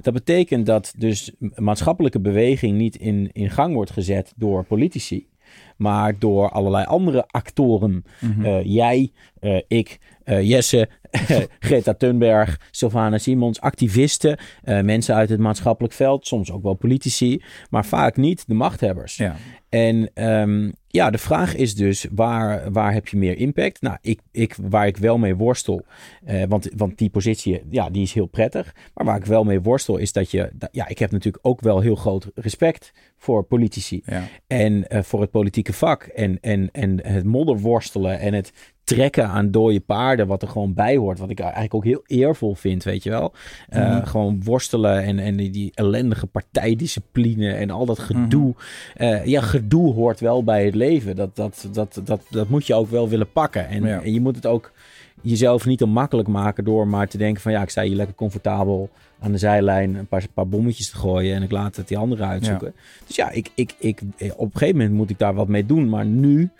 [0.00, 5.30] Dat betekent dat dus maatschappelijke beweging niet in, in gang wordt gezet door politici.
[5.76, 8.04] Maar door allerlei andere actoren.
[8.20, 8.44] Mhm.
[8.44, 10.88] Eh, jij, eh, ik, eh, Jesse,
[11.58, 17.86] Greta Thunberg, Sylvana Simons, activisten, mensen uit het maatschappelijk veld, soms ook wel politici, maar
[17.86, 19.16] vaak niet de machthebbers.
[19.16, 19.36] ja.
[19.68, 23.80] En ehm, ja, de vraag is dus, waar, waar heb je meer impact?
[23.82, 25.84] Nou, ik, ik, waar ik wel mee worstel,
[26.24, 28.74] eh, want, want die positie, ja, die is heel prettig.
[28.94, 31.60] Maar waar ik wel mee worstel is dat je, dat- ja, ik heb natuurlijk ook
[31.60, 34.02] wel heel groot respect voor politici.
[34.04, 34.28] Ja.
[34.46, 36.02] En eh, voor het politieke vak.
[36.02, 38.52] En, en, en het modderworstelen en het
[38.94, 41.18] trekken aan dode paarden, wat er gewoon bij hoort.
[41.18, 43.32] Wat ik eigenlijk ook heel eervol vind, weet je wel.
[43.68, 44.06] Eh, Mhm.
[44.06, 48.54] Gewoon worstelen en, en die, die ellendige partijdiscipline en al dat gedoe.
[48.96, 51.16] Eh, ja, gedoe hoort wel bij het leven.
[51.16, 53.68] Dat, dat, dat, dat, dat moet je ook wel willen pakken.
[53.68, 54.00] En, Ja.
[54.02, 54.72] en je moet het ook
[55.20, 58.14] jezelf niet te makkelijk maken door maar te denken van ja, ik sta hier lekker
[58.14, 58.90] comfortabel
[59.20, 62.26] aan de zijlijn een paar, paar bommetjes te gooien en ik laat het die anderen
[62.26, 62.74] uitzoeken.
[63.06, 64.00] Dus ja, ik, ik, ik,
[64.36, 66.50] op een gegeven moment moet ik daar wat mee doen, maar nu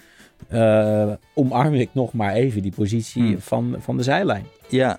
[0.49, 3.41] eh, omarm ik nog maar even die positie Hmm.
[3.41, 4.47] van, van de zijlijn.
[4.69, 4.99] Ja,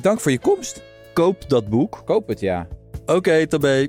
[0.00, 0.82] Dank voor je komst.
[1.12, 2.02] koop dat boek.
[2.04, 2.66] Koop het, ja.
[3.06, 3.86] Oké, tabé.